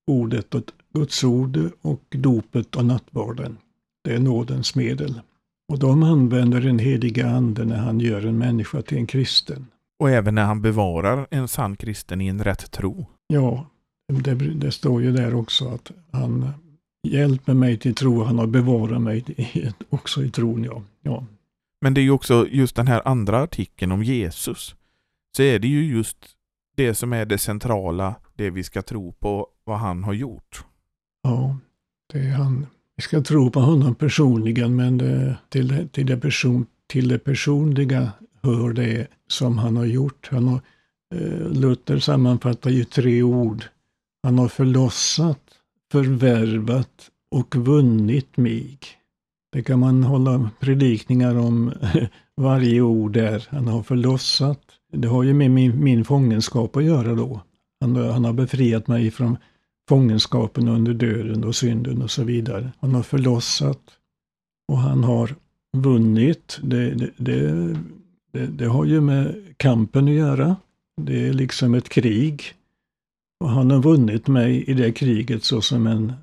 ordet 0.07 0.55
och 0.55 0.63
Guds 0.93 1.23
ord 1.23 1.59
och 1.81 2.03
dopet 2.09 2.75
och 2.75 2.85
nattvarden. 2.85 3.57
Det 4.03 4.13
är 4.13 4.19
nådens 4.19 4.75
medel. 4.75 5.21
Och 5.67 5.79
de 5.79 6.03
använder 6.03 6.61
den 6.61 6.79
heliga 6.79 7.27
ande 7.27 7.65
när 7.65 7.77
han 7.77 7.99
gör 7.99 8.25
en 8.25 8.37
människa 8.37 8.81
till 8.81 8.97
en 8.97 9.07
kristen. 9.07 9.65
Och 10.03 10.09
även 10.09 10.35
när 10.35 10.43
han 10.45 10.61
bevarar 10.61 11.27
en 11.31 11.47
sann 11.47 11.75
kristen 11.75 12.21
i 12.21 12.27
en 12.27 12.43
rätt 12.43 12.71
tro. 12.71 13.05
Ja, 13.27 13.65
det, 14.07 14.33
det 14.33 14.71
står 14.71 15.01
ju 15.01 15.11
där 15.11 15.35
också 15.35 15.67
att 15.67 15.91
han 16.11 16.51
hjälper 17.07 17.53
mig 17.53 17.77
till 17.77 17.95
tro, 17.95 18.23
han 18.23 18.39
har 18.39 18.47
bevarat 18.47 19.01
mig 19.01 19.25
också 19.89 20.23
i 20.23 20.29
tron. 20.29 20.63
Ja. 20.63 20.83
ja. 21.01 21.25
Men 21.81 21.93
det 21.93 22.01
är 22.01 22.03
ju 22.03 22.11
också 22.11 22.47
just 22.47 22.75
den 22.75 22.87
här 22.87 23.01
andra 23.07 23.39
artikeln 23.41 23.91
om 23.91 24.03
Jesus. 24.03 24.75
Så 25.37 25.43
är 25.43 25.59
det 25.59 25.67
ju 25.67 25.83
just 25.83 26.17
det 26.75 26.95
som 26.95 27.13
är 27.13 27.25
det 27.25 27.37
centrala, 27.37 28.15
det 28.33 28.49
vi 28.49 28.63
ska 28.63 28.81
tro 28.81 29.11
på, 29.11 29.47
vad 29.63 29.79
han 29.79 30.03
har 30.03 30.13
gjort. 30.13 30.65
Ja, 31.21 31.57
det 32.13 32.19
är 32.19 32.31
han. 32.31 32.67
Vi 32.95 33.01
ska 33.03 33.21
tro 33.21 33.51
på 33.51 33.59
honom 33.59 33.95
personligen, 33.95 34.75
men 34.75 34.97
det, 34.97 35.37
till, 35.49 35.89
till, 35.91 36.05
det 36.05 36.17
person, 36.17 36.65
till 36.87 37.07
det 37.07 37.19
personliga 37.19 38.11
hör 38.43 38.73
det 38.73 39.07
som 39.27 39.57
han 39.57 39.77
har 39.77 39.85
gjort. 39.85 40.29
Han 40.31 40.47
har, 40.47 40.61
eh, 41.15 41.51
Luther 41.51 41.99
sammanfattar 41.99 42.69
ju 42.69 42.83
tre 42.83 43.23
ord. 43.23 43.63
Han 44.23 44.39
har 44.39 44.47
förlossat, 44.47 45.41
förvärvat 45.91 47.09
och 47.31 47.55
vunnit 47.55 48.37
mig. 48.37 48.77
Det 49.51 49.63
kan 49.63 49.79
man 49.79 50.03
hålla 50.03 50.49
predikningar 50.59 51.35
om 51.35 51.71
varje 52.37 52.81
ord 52.81 53.13
där. 53.13 53.47
Han 53.49 53.67
har 53.67 53.83
förlossat. 53.83 54.61
Det 54.91 55.07
har 55.07 55.23
ju 55.23 55.33
med 55.33 55.51
min, 55.51 55.83
min 55.83 56.05
fångenskap 56.05 56.75
att 56.75 56.83
göra 56.83 57.15
då. 57.15 57.41
Han, 57.79 57.95
han 57.95 58.25
har 58.25 58.33
befriat 58.33 58.87
mig 58.87 59.11
från 59.11 59.37
fångenskapen 59.89 60.67
under 60.67 60.93
döden 60.93 61.43
och 61.43 61.55
synden 61.55 62.01
och 62.01 62.11
så 62.11 62.23
vidare. 62.23 62.71
Han 62.79 62.95
har 62.95 63.03
förlossat 63.03 63.81
och 64.67 64.77
han 64.77 65.03
har 65.03 65.35
vunnit. 65.77 66.59
Det, 66.63 66.89
det, 66.89 67.11
det, 67.17 67.75
det, 68.33 68.47
det 68.47 68.65
har 68.65 68.85
ju 68.85 69.01
med 69.01 69.35
kampen 69.57 70.07
att 70.07 70.13
göra. 70.13 70.55
Det 71.01 71.27
är 71.27 71.33
liksom 71.33 71.73
ett 71.73 71.89
krig. 71.89 72.43
Och 73.39 73.49
han 73.49 73.71
har 73.71 73.81
vunnit 73.81 74.27
mig 74.27 74.63
i 74.63 74.73
det 74.73 74.91
kriget 74.91 75.43
såsom 75.43 75.87
en, 75.87 76.13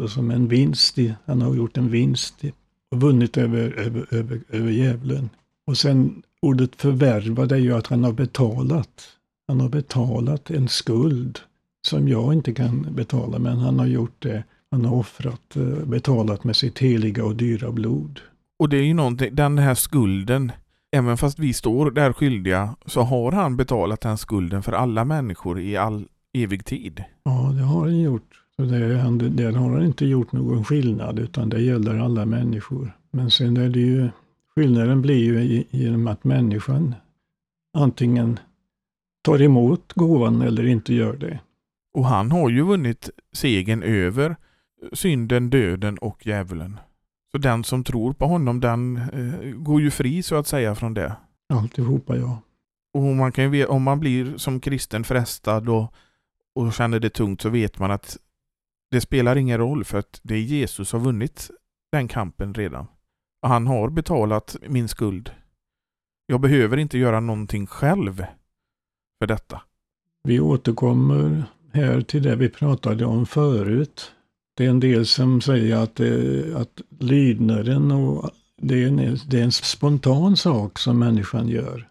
såsom 0.00 0.30
en 0.30 0.48
vinst. 0.48 0.98
I, 0.98 1.14
han 1.24 1.42
har 1.42 1.54
gjort 1.54 1.76
en 1.76 1.90
vinst 1.90 2.44
i, 2.44 2.52
och 2.90 3.00
vunnit 3.00 3.36
över, 3.36 3.78
över, 3.78 4.06
över, 4.10 4.40
över 4.48 4.70
djävulen. 4.70 5.30
Och 5.66 5.76
sen 5.76 6.22
ordet 6.42 6.76
förvärva, 6.76 7.46
det 7.46 7.54
är 7.54 7.58
ju 7.58 7.72
att 7.72 7.86
han 7.86 8.04
har 8.04 8.12
betalat. 8.12 9.08
Han 9.48 9.60
har 9.60 9.68
betalat 9.68 10.50
en 10.50 10.68
skuld 10.68 11.38
som 11.86 12.08
jag 12.08 12.32
inte 12.32 12.52
kan 12.52 12.86
betala, 12.94 13.38
men 13.38 13.58
han 13.58 13.78
har 13.78 13.86
gjort 13.86 14.22
det. 14.22 14.44
Han 14.70 14.84
har 14.84 14.96
offrat, 14.96 15.56
eh, 15.56 15.84
betalat 15.86 16.44
med 16.44 16.56
sitt 16.56 16.78
heliga 16.78 17.24
och 17.24 17.36
dyra 17.36 17.72
blod. 17.72 18.20
Och 18.58 18.68
det 18.68 18.76
är 18.76 18.82
ju 18.82 18.94
någonting, 18.94 19.34
den 19.34 19.58
här 19.58 19.74
skulden, 19.74 20.52
även 20.92 21.16
fast 21.16 21.38
vi 21.38 21.52
står 21.52 21.90
där 21.90 22.12
skyldiga, 22.12 22.76
så 22.86 23.02
har 23.02 23.32
han 23.32 23.56
betalat 23.56 24.00
den 24.00 24.18
skulden 24.18 24.62
för 24.62 24.72
alla 24.72 25.04
människor 25.04 25.60
i 25.60 25.76
all 25.76 26.08
evig 26.32 26.64
tid. 26.64 27.04
Ja, 27.22 27.52
det 27.56 27.62
har 27.62 27.80
han 27.80 28.00
gjort. 28.00 28.40
Så 28.56 28.62
det, 28.62 28.98
han, 28.98 29.18
där 29.18 29.52
har 29.52 29.70
han 29.70 29.84
inte 29.84 30.06
gjort 30.06 30.32
någon 30.32 30.64
skillnad, 30.64 31.18
utan 31.18 31.48
det 31.48 31.60
gäller 31.60 31.98
alla 31.98 32.26
människor. 32.26 32.96
Men 33.10 33.30
sen 33.30 33.56
är 33.56 33.68
det 33.68 33.80
ju, 33.80 34.08
skillnaden 34.54 35.02
blir 35.02 35.24
ju 35.24 35.64
genom 35.70 36.06
att 36.06 36.24
människan 36.24 36.94
antingen 37.78 38.38
tar 39.22 39.42
emot 39.42 39.92
gåvan 39.92 40.42
eller 40.42 40.66
inte 40.66 40.94
gör 40.94 41.16
det. 41.16 41.40
Och 41.94 42.04
han 42.04 42.30
har 42.32 42.50
ju 42.50 42.62
vunnit 42.62 43.10
segern 43.32 43.82
över 43.82 44.36
synden, 44.92 45.50
döden 45.50 45.98
och 45.98 46.26
djävulen. 46.26 46.78
Så 47.32 47.38
den 47.38 47.64
som 47.64 47.84
tror 47.84 48.12
på 48.12 48.26
honom, 48.26 48.60
den 48.60 48.96
eh, 48.96 49.50
går 49.50 49.80
ju 49.80 49.90
fri 49.90 50.22
så 50.22 50.36
att 50.36 50.46
säga 50.46 50.74
från 50.74 50.94
det. 50.94 51.16
Alltihopa, 51.52 52.16
ja. 52.16 52.42
Och 52.94 53.02
man 53.02 53.32
kan 53.32 53.52
ju, 53.54 53.66
om 53.66 53.82
man 53.82 54.00
blir 54.00 54.36
som 54.36 54.60
kristen 54.60 55.04
frestad 55.04 55.68
och, 55.68 55.94
och 56.54 56.72
känner 56.72 57.00
det 57.00 57.10
tungt 57.10 57.40
så 57.40 57.48
vet 57.48 57.78
man 57.78 57.90
att 57.90 58.18
det 58.90 59.00
spelar 59.00 59.36
ingen 59.36 59.58
roll 59.58 59.84
för 59.84 59.98
att 59.98 60.20
det 60.22 60.34
är 60.34 60.40
Jesus 60.40 60.88
som 60.88 61.00
har 61.00 61.04
vunnit 61.04 61.50
den 61.92 62.08
kampen 62.08 62.54
redan. 62.54 62.86
Han 63.42 63.66
har 63.66 63.90
betalat 63.90 64.56
min 64.68 64.88
skuld. 64.88 65.30
Jag 66.26 66.40
behöver 66.40 66.76
inte 66.76 66.98
göra 66.98 67.20
någonting 67.20 67.66
själv 67.66 68.24
för 69.18 69.26
detta. 69.26 69.62
Vi 70.22 70.40
återkommer 70.40 71.44
här 71.72 72.00
till 72.00 72.22
det 72.22 72.36
vi 72.36 72.48
pratade 72.48 73.04
om 73.04 73.26
förut. 73.26 74.12
Det 74.54 74.66
är 74.66 74.70
en 74.70 74.80
del 74.80 75.06
som 75.06 75.40
säger 75.40 75.76
att, 75.76 75.96
det, 75.96 76.56
att 76.56 76.80
lydnaden 76.98 77.90
och 77.90 78.30
det 78.56 78.82
är, 78.82 78.86
en, 78.86 79.18
det 79.26 79.40
är 79.40 79.44
en 79.44 79.52
spontan 79.52 80.36
sak 80.36 80.78
som 80.78 80.98
människan 80.98 81.48
gör. 81.48 81.88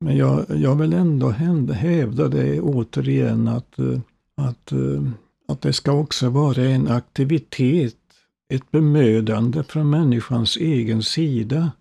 Men 0.00 0.16
jag, 0.16 0.46
jag 0.48 0.76
vill 0.76 0.92
ändå 0.92 1.30
hävda 1.30 2.28
det 2.28 2.60
återigen 2.60 3.48
att, 3.48 3.78
eh, 3.78 4.00
att, 4.36 4.72
eh, 4.72 5.02
att 5.48 5.60
det 5.60 5.72
ska 5.72 5.92
också 5.92 6.28
vara 6.28 6.64
en 6.64 6.88
aktivitet, 6.88 7.96
ett 8.48 8.70
bemödande 8.70 9.62
från 9.62 9.90
människans 9.90 10.56
egen 10.56 11.02
sida 11.02 11.72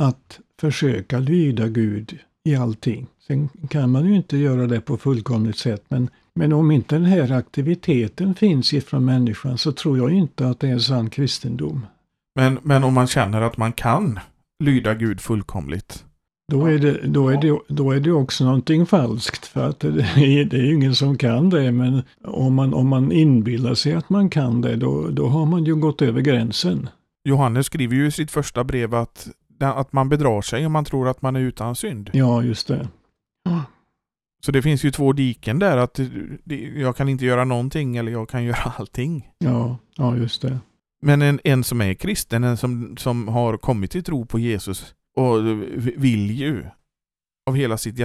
att 0.00 0.40
försöka 0.60 1.18
lyda 1.18 1.68
Gud 1.68 2.18
i 2.44 2.54
allting. 2.54 3.06
Sen 3.26 3.48
kan 3.48 3.90
man 3.90 4.08
ju 4.08 4.16
inte 4.16 4.36
göra 4.36 4.66
det 4.66 4.80
på 4.80 4.96
fullkomligt 4.96 5.58
sätt, 5.58 5.84
men, 5.88 6.10
men 6.34 6.52
om 6.52 6.70
inte 6.70 6.94
den 6.94 7.04
här 7.04 7.32
aktiviteten 7.32 8.34
finns 8.34 8.74
ifrån 8.74 9.04
människan 9.04 9.58
så 9.58 9.72
tror 9.72 9.98
jag 9.98 10.10
inte 10.10 10.48
att 10.48 10.60
det 10.60 10.68
är 10.68 10.78
sann 10.78 11.10
kristendom. 11.10 11.86
Men, 12.34 12.58
men 12.62 12.84
om 12.84 12.94
man 12.94 13.06
känner 13.06 13.40
att 13.40 13.56
man 13.56 13.72
kan 13.72 14.20
lyda 14.64 14.94
Gud 14.94 15.20
fullkomligt? 15.20 16.04
Då 16.52 16.66
är, 16.66 16.78
det, 16.78 17.06
då, 17.06 17.28
är 17.28 17.40
det, 17.40 17.58
då 17.68 17.90
är 17.90 18.00
det 18.00 18.12
också 18.12 18.44
någonting 18.44 18.86
falskt. 18.86 19.46
För 19.46 19.68
att 19.68 19.80
det 19.80 19.88
är, 19.88 20.44
det 20.50 20.56
är 20.56 20.72
ingen 20.72 20.94
som 20.94 21.18
kan 21.18 21.50
det. 21.50 21.72
Men 21.72 22.02
om 22.24 22.54
man, 22.54 22.74
om 22.74 22.88
man 22.88 23.12
inbillar 23.12 23.74
sig 23.74 23.94
att 23.94 24.10
man 24.10 24.30
kan 24.30 24.60
det, 24.60 24.76
då, 24.76 25.08
då 25.08 25.26
har 25.26 25.46
man 25.46 25.64
ju 25.64 25.74
gått 25.74 26.02
över 26.02 26.20
gränsen. 26.20 26.88
Johannes 27.24 27.66
skriver 27.66 27.94
ju 27.94 28.06
i 28.06 28.10
sitt 28.10 28.30
första 28.30 28.64
brev 28.64 28.94
att, 28.94 29.28
att 29.60 29.92
man 29.92 30.08
bedrar 30.08 30.42
sig 30.42 30.66
om 30.66 30.72
man 30.72 30.84
tror 30.84 31.08
att 31.08 31.22
man 31.22 31.36
är 31.36 31.40
utan 31.40 31.76
synd. 31.76 32.10
Ja, 32.12 32.42
just 32.42 32.68
det. 32.68 32.88
Så 34.44 34.52
det 34.52 34.62
finns 34.62 34.84
ju 34.84 34.90
två 34.90 35.12
diken 35.12 35.58
där, 35.58 35.76
att 35.76 36.00
jag 36.76 36.96
kan 36.96 37.08
inte 37.08 37.24
göra 37.24 37.44
någonting 37.44 37.96
eller 37.96 38.12
jag 38.12 38.28
kan 38.28 38.44
göra 38.50 38.72
allting. 38.76 39.30
Ja, 39.38 39.78
ja 39.96 40.16
just 40.16 40.42
det. 40.42 40.58
Men 41.02 41.22
en, 41.22 41.40
en 41.44 41.64
som 41.64 41.80
är 41.80 41.94
kristen, 41.94 42.44
en 42.44 42.56
som, 42.56 42.96
som 42.96 43.28
har 43.28 43.56
kommit 43.56 43.90
till 43.90 44.04
tro 44.04 44.26
på 44.26 44.38
Jesus 44.38 44.94
och 45.16 45.36
vill 45.96 46.30
ju 46.30 46.64
av 47.46 47.56
hela 47.56 47.78
sitt 47.78 47.98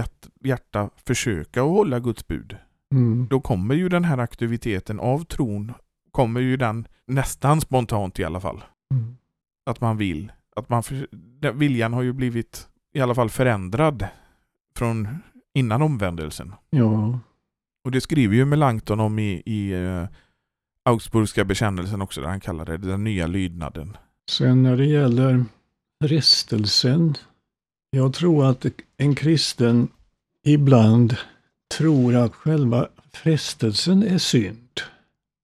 hjärta 0.44 0.90
försöka 1.06 1.62
att 1.62 1.68
hålla 1.68 2.00
Guds 2.00 2.26
bud. 2.26 2.56
Mm. 2.94 3.26
Då 3.30 3.40
kommer 3.40 3.74
ju 3.74 3.88
den 3.88 4.04
här 4.04 4.18
aktiviteten 4.18 5.00
av 5.00 5.24
tron, 5.24 5.72
kommer 6.10 6.40
ju 6.40 6.56
den 6.56 6.88
nästan 7.06 7.60
spontant 7.60 8.18
i 8.18 8.24
alla 8.24 8.40
fall. 8.40 8.64
Mm. 8.94 9.16
Att 9.66 9.80
man 9.80 9.96
vill. 9.96 10.32
Att 10.56 10.68
man, 10.68 10.82
viljan 11.54 11.92
har 11.92 12.02
ju 12.02 12.12
blivit 12.12 12.68
i 12.94 13.00
alla 13.00 13.14
fall 13.14 13.30
förändrad 13.30 14.06
från 14.76 15.08
innan 15.54 15.82
omvändelsen. 15.82 16.54
Ja. 16.70 17.18
Och 17.84 17.90
det 17.90 18.00
skriver 18.00 18.36
ju 18.36 18.44
Melanchthon 18.44 19.00
om 19.00 19.18
i, 19.18 19.42
i 19.46 19.74
uh, 19.74 20.06
Augsburgska 20.84 21.44
bekännelsen 21.44 22.02
också, 22.02 22.20
där 22.20 22.28
han 22.28 22.40
kallar 22.40 22.64
det 22.64 22.76
den 22.76 23.04
nya 23.04 23.26
lydnaden. 23.26 23.96
Sen 24.30 24.62
när 24.62 24.76
det 24.76 24.86
gäller 24.86 25.44
frestelsen. 26.04 27.14
Jag 27.90 28.14
tror 28.14 28.46
att 28.46 28.66
en 28.96 29.14
kristen 29.14 29.88
ibland 30.46 31.16
tror 31.78 32.14
att 32.16 32.34
själva 32.34 32.88
frestelsen 33.12 34.02
är 34.02 34.18
synd. 34.18 34.80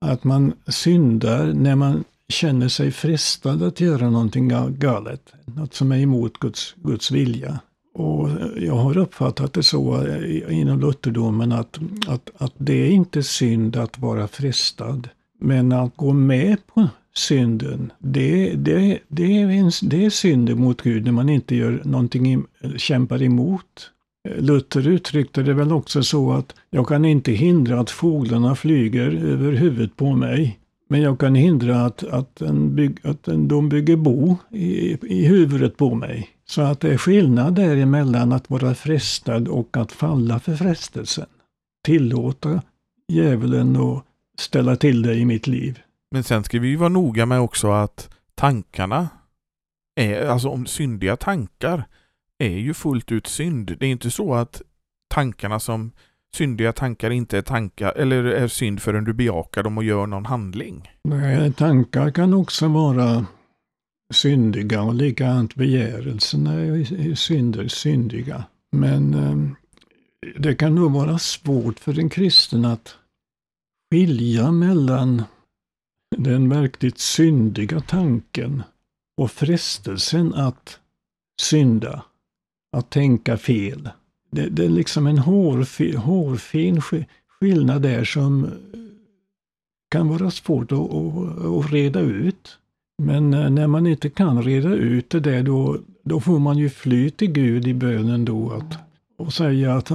Att 0.01 0.25
man 0.25 0.53
syndar 0.67 1.53
när 1.53 1.75
man 1.75 2.05
känner 2.29 2.69
sig 2.69 2.91
frestad 2.91 3.63
att 3.63 3.81
göra 3.81 4.11
någonting 4.11 4.49
galet. 4.71 5.33
Något 5.45 5.75
som 5.75 5.93
är 5.93 5.99
emot 5.99 6.39
Guds, 6.39 6.75
Guds 6.77 7.11
vilja. 7.11 7.61
Och 7.95 8.29
jag 8.57 8.75
har 8.75 8.99
uppfattat 8.99 9.53
det 9.53 9.63
så 9.63 10.07
eh, 10.07 10.61
inom 10.61 10.81
lutherdomen 10.81 11.53
att, 11.53 11.79
att, 12.07 12.31
att 12.37 12.53
det 12.59 12.87
är 12.87 12.91
inte 12.91 13.23
synd 13.23 13.77
att 13.77 13.99
vara 13.99 14.29
frestad. 14.29 15.09
Men 15.41 15.73
att 15.73 15.97
gå 15.97 16.13
med 16.13 16.67
på 16.67 16.89
synden, 17.17 17.93
det, 17.99 18.55
det, 18.55 18.99
det, 19.09 19.41
är, 19.43 19.49
en, 19.49 19.71
det 19.83 20.05
är 20.05 20.11
synd 20.11 20.57
mot 20.57 20.83
Gud 20.83 21.05
när 21.05 21.13
man 21.13 21.29
inte 21.29 21.57
gör 21.57 21.83
någonting, 21.85 22.45
kämpar 22.77 23.23
emot. 23.23 23.91
Luther 24.39 24.89
uttryckte 24.89 25.43
det 25.43 25.55
väl 25.55 25.73
också 25.73 26.03
så 26.03 26.33
att 26.33 26.55
jag 26.71 26.89
kan 26.89 27.05
inte 27.05 27.33
hindra 27.33 27.81
att 27.81 27.91
fåglarna 27.91 28.55
flyger 28.55 29.11
över 29.11 29.53
huvudet 29.53 29.97
på 29.97 30.13
mig. 30.13 30.59
Men 30.89 31.01
jag 31.01 31.19
kan 31.19 31.35
hindra 31.35 31.85
att, 31.85 32.05
att, 32.05 32.41
en 32.41 32.75
bygg, 32.75 32.99
att 33.03 33.29
en, 33.29 33.49
de 33.49 33.69
bygger 33.69 33.97
bo 33.97 34.37
i, 34.51 34.99
i 35.03 35.27
huvudet 35.27 35.77
på 35.77 35.95
mig. 35.95 36.34
Så 36.47 36.63
att 36.63 36.81
det 36.81 36.93
är 36.93 36.99
skillnad 36.99 37.55
däremellan 37.55 38.33
att 38.33 38.51
vara 38.51 38.75
frestad 38.75 39.49
och 39.49 39.77
att 39.77 39.93
falla 39.93 40.41
för 40.41 40.57
frestelsen. 40.57 41.27
Tillåta 41.85 42.63
djävulen 43.13 43.77
att 43.77 44.05
ställa 44.39 44.77
till 44.77 45.03
det 45.03 45.15
i 45.15 45.25
mitt 45.25 45.47
liv. 45.47 45.79
Men 46.11 46.25
sen 46.25 46.45
ska 46.45 46.59
vi 46.59 46.69
ju 46.69 46.77
vara 46.77 46.89
noga 46.89 47.27
med 47.27 47.41
också 47.41 47.71
att 47.71 48.15
tankarna 48.35 49.09
är, 50.01 50.27
alltså 50.27 50.49
om 50.49 50.67
syndiga 50.67 51.17
tankar 51.17 51.85
är 52.39 52.59
ju 52.59 52.75
fullt 52.75 53.13
ut 53.13 53.27
synd. 53.27 53.77
Det 53.81 53.87
är 53.87 53.91
inte 53.91 54.11
så 54.11 54.35
att 54.35 54.63
tankarna 55.15 55.61
som 55.61 55.93
syndiga 56.37 56.73
tankar 56.73 57.11
inte 57.11 57.39
är 57.39 57.43
tankar 57.43 57.93
eller 57.93 58.25
är 58.25 58.49
synd 58.49 58.83
förrän 58.83 59.05
du 59.05 59.13
bejakar 59.13 59.63
dem 59.63 59.79
och 59.79 59.85
gör 59.85 60.07
någon 60.07 60.27
handling. 60.27 60.91
Nej, 61.05 61.53
tankar 61.53 62.11
kan 62.11 62.35
också 62.35 62.69
vara 62.69 63.27
syndiga 64.13 64.83
och 64.83 64.95
likadant 64.95 65.55
begärelserna 65.55 66.53
är 66.53 67.15
synder, 67.15 67.69
syndiga. 67.69 68.45
Men 68.73 69.15
ehm, 69.15 69.57
det 70.39 70.55
kan 70.55 70.75
nog 70.75 70.93
vara 70.93 71.19
svårt 71.19 71.81
för 71.81 71.99
en 71.99 72.11
kristen 72.11 72.65
att 72.65 72.97
skilja 73.91 74.53
mellan 74.53 75.23
den 76.17 76.49
verkligt 76.49 76.99
syndiga 76.99 77.81
tanken 77.81 78.63
och 79.17 79.31
frestelsen 79.31 80.35
att 80.35 80.79
synda, 81.41 82.05
att 82.77 82.91
tänka 82.91 83.37
fel. 83.37 83.91
Det, 84.31 84.49
det 84.49 84.65
är 84.65 84.69
liksom 84.69 85.07
en 85.07 85.19
hårfin, 85.19 85.97
hårfin 85.97 86.83
skillnad 87.41 87.83
där 87.83 88.05
som 88.05 88.51
kan 89.91 90.09
vara 90.09 90.31
svårt 90.31 90.73
att, 90.73 90.79
att, 90.79 91.45
att 91.45 91.73
reda 91.73 92.01
ut. 92.01 92.59
Men 93.03 93.35
eh, 93.35 93.51
när 93.51 93.67
man 93.67 93.87
inte 93.87 94.11
kan 94.11 94.43
reda 94.43 94.69
ut 94.69 95.11
det 95.11 95.21
där 95.21 95.43
då, 95.43 95.79
då 96.05 96.21
får 96.21 96.39
man 96.39 96.59
ju 96.59 96.71
fly 96.71 97.11
till 97.11 97.33
Gud 97.33 97.67
i 97.67 97.75
bönen 97.75 98.25
då 98.25 98.53
att, 98.53 98.79
och 99.19 99.33
säga 99.33 99.75
att 99.75 99.89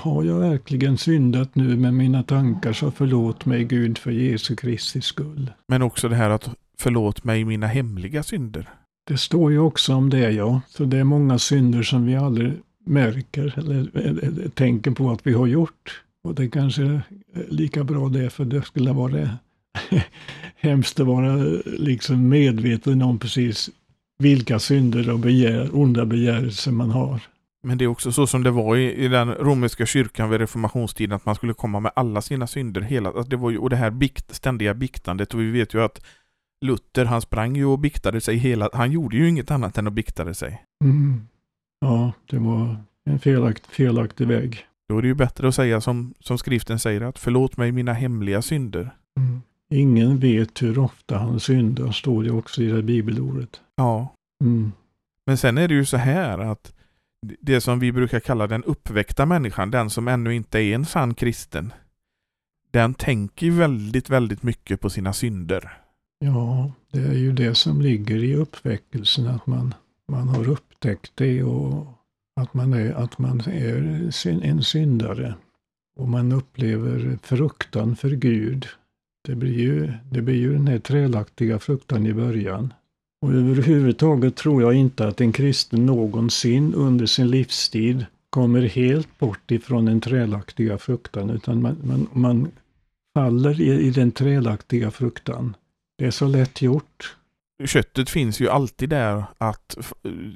har 0.00 0.24
jag 0.24 0.38
verkligen 0.38 0.98
syndat 0.98 1.54
nu 1.54 1.76
med 1.76 1.94
mina 1.94 2.22
tankar 2.22 2.72
så 2.72 2.90
förlåt 2.90 3.46
mig 3.46 3.64
Gud 3.64 3.98
för 3.98 4.10
Jesu 4.10 4.56
Kristi 4.56 5.00
skull. 5.00 5.50
Men 5.68 5.82
också 5.82 6.08
det 6.08 6.16
här 6.16 6.30
att 6.30 6.50
förlåt 6.78 7.24
mig 7.24 7.44
mina 7.44 7.66
hemliga 7.66 8.22
synder. 8.22 8.68
Det 9.06 9.16
står 9.16 9.52
ju 9.52 9.58
också 9.58 9.94
om 9.94 10.10
det 10.10 10.30
ja. 10.30 10.60
Så 10.68 10.84
det 10.84 10.98
är 10.98 11.04
många 11.04 11.38
synder 11.38 11.82
som 11.82 12.06
vi 12.06 12.16
aldrig 12.16 12.52
märker 12.86 13.58
eller, 13.58 13.98
eller 13.98 14.48
tänker 14.48 14.90
på 14.90 15.10
att 15.10 15.26
vi 15.26 15.32
har 15.32 15.46
gjort. 15.46 16.02
Och 16.24 16.34
det 16.34 16.48
kanske 16.48 16.82
är 16.82 17.02
lika 17.48 17.84
bra 17.84 18.08
det 18.08 18.30
för 18.30 18.44
det 18.44 18.62
skulle 18.62 18.92
vara 18.92 19.30
hemskt 20.56 21.00
att 21.00 21.06
vara 21.06 21.36
liksom 21.64 22.28
medveten 22.28 23.02
om 23.02 23.18
precis 23.18 23.70
vilka 24.18 24.58
synder 24.58 25.10
och 25.10 25.18
begär, 25.18 25.70
onda 25.72 26.06
begärelser 26.06 26.72
man 26.72 26.90
har. 26.90 27.20
Men 27.62 27.78
det 27.78 27.84
är 27.84 27.88
också 27.88 28.12
så 28.12 28.26
som 28.26 28.42
det 28.42 28.50
var 28.50 28.76
i, 28.76 28.94
i 28.94 29.08
den 29.08 29.34
romerska 29.34 29.86
kyrkan 29.86 30.30
vid 30.30 30.40
reformationstiden, 30.40 31.16
att 31.16 31.26
man 31.26 31.34
skulle 31.34 31.54
komma 31.54 31.80
med 31.80 31.92
alla 31.96 32.22
sina 32.22 32.46
synder. 32.46 32.80
Hela, 32.80 33.08
alltså 33.08 33.22
det 33.22 33.36
var 33.36 33.50
ju, 33.50 33.58
och 33.58 33.70
det 33.70 33.76
här 33.76 33.90
bikt, 33.90 34.34
ständiga 34.34 34.74
biktandet, 34.74 35.34
och 35.34 35.40
vi 35.40 35.50
vet 35.50 35.74
ju 35.74 35.82
att 35.82 36.04
Luther, 36.64 37.04
han 37.04 37.20
sprang 37.20 37.56
ju 37.56 37.64
och 37.64 37.78
biktade 37.78 38.20
sig 38.20 38.36
hela, 38.36 38.70
han 38.72 38.92
gjorde 38.92 39.16
ju 39.16 39.28
inget 39.28 39.50
annat 39.50 39.78
än 39.78 39.86
att 39.86 39.92
biktade 39.92 40.34
sig. 40.34 40.62
Mm. 40.84 41.28
Ja, 41.80 42.12
det 42.30 42.38
var 42.38 42.76
en 43.04 43.18
felakt, 43.18 43.66
felaktig 43.66 44.26
väg. 44.26 44.66
Då 44.88 44.98
är 44.98 45.02
det 45.02 45.08
ju 45.08 45.14
bättre 45.14 45.48
att 45.48 45.54
säga 45.54 45.80
som, 45.80 46.14
som 46.20 46.38
skriften 46.38 46.78
säger, 46.78 47.00
att 47.00 47.18
förlåt 47.18 47.56
mig 47.56 47.72
mina 47.72 47.92
hemliga 47.92 48.42
synder. 48.42 48.90
Mm. 49.20 49.42
Ingen 49.74 50.18
vet 50.18 50.62
hur 50.62 50.78
ofta 50.78 51.18
han 51.18 51.40
syndar, 51.40 51.92
står 51.92 52.22
det 52.22 52.30
också 52.30 52.62
i 52.62 52.66
det 52.66 52.82
bibelordet. 52.82 53.60
Ja. 53.76 54.14
Mm. 54.44 54.72
Men 55.26 55.36
sen 55.36 55.58
är 55.58 55.68
det 55.68 55.74
ju 55.74 55.84
så 55.84 55.96
här 55.96 56.38
att 56.38 56.74
det 57.40 57.60
som 57.60 57.78
vi 57.78 57.92
brukar 57.92 58.20
kalla 58.20 58.46
den 58.46 58.64
uppväckta 58.64 59.26
människan, 59.26 59.70
den 59.70 59.90
som 59.90 60.08
ännu 60.08 60.34
inte 60.34 60.58
är 60.58 60.74
en 60.74 60.84
sann 60.84 61.14
kristen, 61.14 61.72
den 62.70 62.94
tänker 62.94 63.50
väldigt, 63.50 64.10
väldigt 64.10 64.42
mycket 64.42 64.80
på 64.80 64.90
sina 64.90 65.12
synder. 65.12 65.78
Ja, 66.18 66.72
det 66.90 67.00
är 67.00 67.14
ju 67.14 67.32
det 67.32 67.54
som 67.54 67.80
ligger 67.80 68.24
i 68.24 68.34
uppväckelsen, 68.34 69.26
att 69.26 69.46
man, 69.46 69.74
man 70.08 70.28
har 70.28 70.50
upptäckt 70.50 71.12
det 71.14 71.42
och 71.42 71.86
att 72.40 72.54
man 72.54 72.72
är, 72.72 72.92
att 72.92 73.18
man 73.18 73.40
är 73.40 74.10
en 74.42 74.62
syndare. 74.62 75.34
Och 75.96 76.08
man 76.08 76.32
upplever 76.32 77.18
fruktan 77.22 77.96
för 77.96 78.10
Gud. 78.10 78.66
Det 79.26 79.34
blir 79.34 79.58
ju, 79.58 79.92
det 80.10 80.22
blir 80.22 80.34
ju 80.34 80.52
den 80.52 80.68
här 80.68 80.78
trälaktiga 80.78 81.58
fruktan 81.58 82.06
i 82.06 82.14
början. 82.14 82.72
Och 83.22 83.32
överhuvudtaget 83.32 84.36
tror 84.36 84.62
jag 84.62 84.74
inte 84.74 85.06
att 85.06 85.20
en 85.20 85.32
kristen 85.32 85.86
någonsin 85.86 86.74
under 86.74 87.06
sin 87.06 87.30
livstid 87.30 88.06
kommer 88.30 88.62
helt 88.62 89.18
bort 89.18 89.50
ifrån 89.50 89.84
den 89.84 90.00
trälaktiga 90.00 90.78
fruktan, 90.78 91.30
utan 91.30 91.62
man, 91.62 91.76
man, 91.82 92.06
man 92.12 92.50
faller 93.14 93.60
i, 93.60 93.80
i 93.80 93.90
den 93.90 94.12
trälaktiga 94.12 94.90
fruktan. 94.90 95.56
Det 95.98 96.06
är 96.06 96.10
så 96.10 96.26
lätt 96.26 96.62
gjort. 96.62 97.16
Köttet 97.64 98.10
finns 98.10 98.40
ju 98.40 98.48
alltid 98.48 98.88
där 98.88 99.24
att 99.38 99.76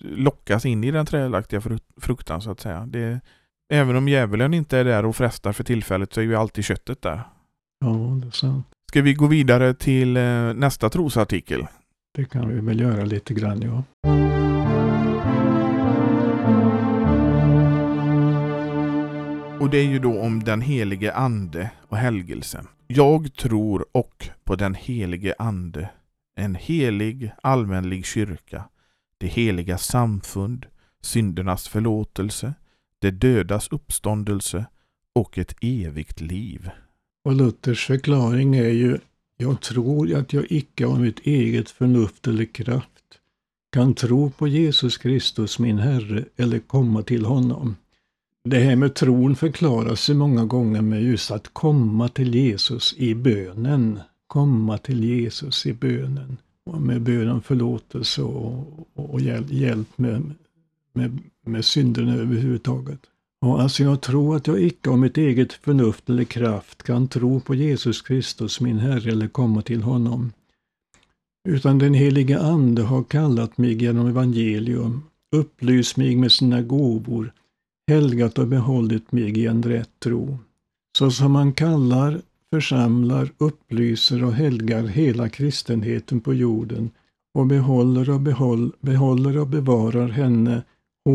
lockas 0.03 0.65
in 0.65 0.85
i 0.85 0.91
den 0.91 1.07
trälaktiga 1.07 1.63
fruktan 2.01 2.43
så 2.43 2.51
att 2.51 2.61
säga. 2.61 2.87
Det, 2.87 3.21
även 3.73 3.97
om 3.97 4.09
djävulen 4.09 4.55
inte 4.55 4.79
är 4.79 4.85
där 4.85 5.07
och 5.07 5.17
frestar 5.17 5.53
för 5.53 5.65
tillfället 5.65 6.13
så 6.13 6.21
är 6.21 6.25
ju 6.25 6.37
alltid 6.37 6.65
köttet 6.65 7.03
där. 7.03 7.23
Ja, 7.81 7.89
det 8.23 8.27
är 8.27 8.31
sant. 8.31 8.67
Ska 8.91 9.03
vi 9.03 9.15
gå 9.15 9.27
vidare 9.27 9.75
till 9.75 10.17
eh, 10.17 10.55
nästa 10.55 10.91
trosartikel? 10.91 11.67
Det 12.15 12.25
kan 12.25 12.49
vi 12.49 12.61
väl 12.61 12.81
göra 12.81 13.05
lite 13.05 13.35
grann, 13.35 13.63
ja. 13.63 13.83
Och 19.61 19.71
det 19.71 19.79
är 19.79 19.85
ju 19.85 19.99
då 19.99 20.21
om 20.21 20.45
den 20.45 20.61
helige 20.61 21.15
ande 21.15 21.71
och 21.89 21.97
helgelsen. 21.97 22.67
Jag 22.87 23.35
tror 23.35 23.87
och 23.93 24.29
på 24.45 24.57
den 24.57 24.75
helige 24.75 25.35
ande, 25.39 25.91
en 26.37 26.55
helig 26.55 27.33
allmänlig 27.43 28.07
kyrka, 28.07 28.65
det 29.19 29.27
heliga 29.27 29.79
samfund, 29.79 30.67
syndernas 31.03 31.69
förlåtelse, 31.69 32.55
det 32.99 33.11
dödas 33.11 33.69
uppståndelse 33.69 34.65
och 35.15 35.39
ett 35.39 35.55
evigt 35.61 36.21
liv. 36.21 36.71
Och 37.29 37.35
Luthers 37.35 37.87
förklaring 37.87 38.57
är 38.57 38.69
ju 38.69 38.99
jag 39.37 39.61
tror 39.61 40.15
att 40.15 40.33
jag 40.33 40.47
icke 40.53 40.87
av 40.87 41.01
mitt 41.01 41.19
eget 41.19 41.71
förnuft 41.71 42.27
eller 42.27 42.45
kraft 42.45 43.19
kan 43.73 43.95
tro 43.95 44.31
på 44.31 44.49
Jesus 44.49 44.97
Kristus 44.97 45.59
min 45.59 45.79
Herre 45.79 46.25
eller 46.37 46.59
komma 46.59 47.03
till 47.03 47.25
honom. 47.25 47.77
Det 48.45 48.59
här 48.59 48.77
med 48.77 48.95
tron 48.95 49.37
förklaras 49.37 50.11
ju 50.11 50.15
många 50.15 50.45
gånger 50.45 50.83
med 50.83 51.03
just 51.03 51.31
att 51.31 51.49
komma 51.49 52.09
till 52.09 52.35
Jesus 52.35 52.95
i 52.97 53.15
bönen. 53.15 54.01
Komma 54.27 54.79
till 54.79 55.05
Jesus 55.05 55.67
i 55.67 55.73
bönen. 55.73 56.37
Och 56.65 56.83
med 56.83 57.03
bön 57.03 57.29
om 57.29 57.43
förlåtelse 57.43 58.23
och, 58.23 58.89
och 58.95 59.21
hjälp, 59.21 59.51
hjälp 59.51 59.99
med, 59.99 60.35
med, 60.93 61.19
med 61.47 61.65
synderna 61.65 62.15
överhuvudtaget. 62.15 63.01
Och 63.47 63.61
alltså 63.61 63.83
jag 63.83 64.01
tror 64.01 64.37
att 64.37 64.47
jag 64.47 64.63
icke 64.63 64.91
av 64.91 64.99
mitt 64.99 65.19
eget 65.19 65.53
förnuft 65.53 66.11
eller 66.11 66.25
kraft 66.25 66.83
kan 66.83 67.09
tro 67.09 67.41
på 67.41 67.55
Jesus 67.55 68.03
Kristus 68.03 68.61
min 68.61 68.79
Herre 68.79 69.11
eller 69.11 69.29
komma 69.29 69.63
till 69.63 69.83
honom. 69.83 70.33
Utan 71.49 71.79
den 71.79 71.95
helige 71.95 72.41
Ande 72.41 72.83
har 72.83 73.05
kallat 73.05 73.59
mig 73.59 73.83
genom 73.83 74.07
evangelium, 74.07 75.03
upplyst 75.37 75.97
mig 75.97 76.17
med 76.17 76.33
sina 76.33 76.63
gåvor, 76.63 77.33
helgat 77.91 78.39
och 78.39 78.47
behållit 78.47 79.13
mig 79.13 79.39
i 79.39 79.47
en 79.47 79.63
rätt 79.63 80.01
tro. 80.01 80.39
Så 80.99 81.11
som 81.11 81.33
man 81.33 81.53
kallar, 81.53 82.21
församlar, 82.53 83.33
upplyser 83.39 84.25
och 84.25 84.33
helgar 84.33 84.83
hela 84.83 85.29
kristenheten 85.29 86.21
på 86.21 86.35
jorden 86.35 86.91
och 87.35 87.47
behåller 87.47 88.11
och, 88.11 88.21
behåll, 88.21 88.73
behåller 88.81 89.39
och 89.39 89.47
bevarar 89.47 90.09
henne 90.09 90.63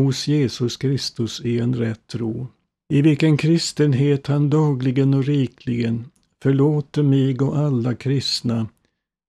hos 0.02 0.28
Jesus 0.28 0.76
Kristus 0.76 1.40
i 1.40 1.58
en 1.58 1.74
rätt 1.74 2.06
tro, 2.06 2.46
i 2.92 3.02
vilken 3.02 3.36
kristenhet 3.36 4.26
han 4.26 4.50
dagligen 4.50 5.14
och 5.14 5.24
rikligen 5.24 6.04
förlåter 6.42 7.02
mig 7.02 7.38
och 7.38 7.58
alla 7.58 7.94
kristna, 7.94 8.68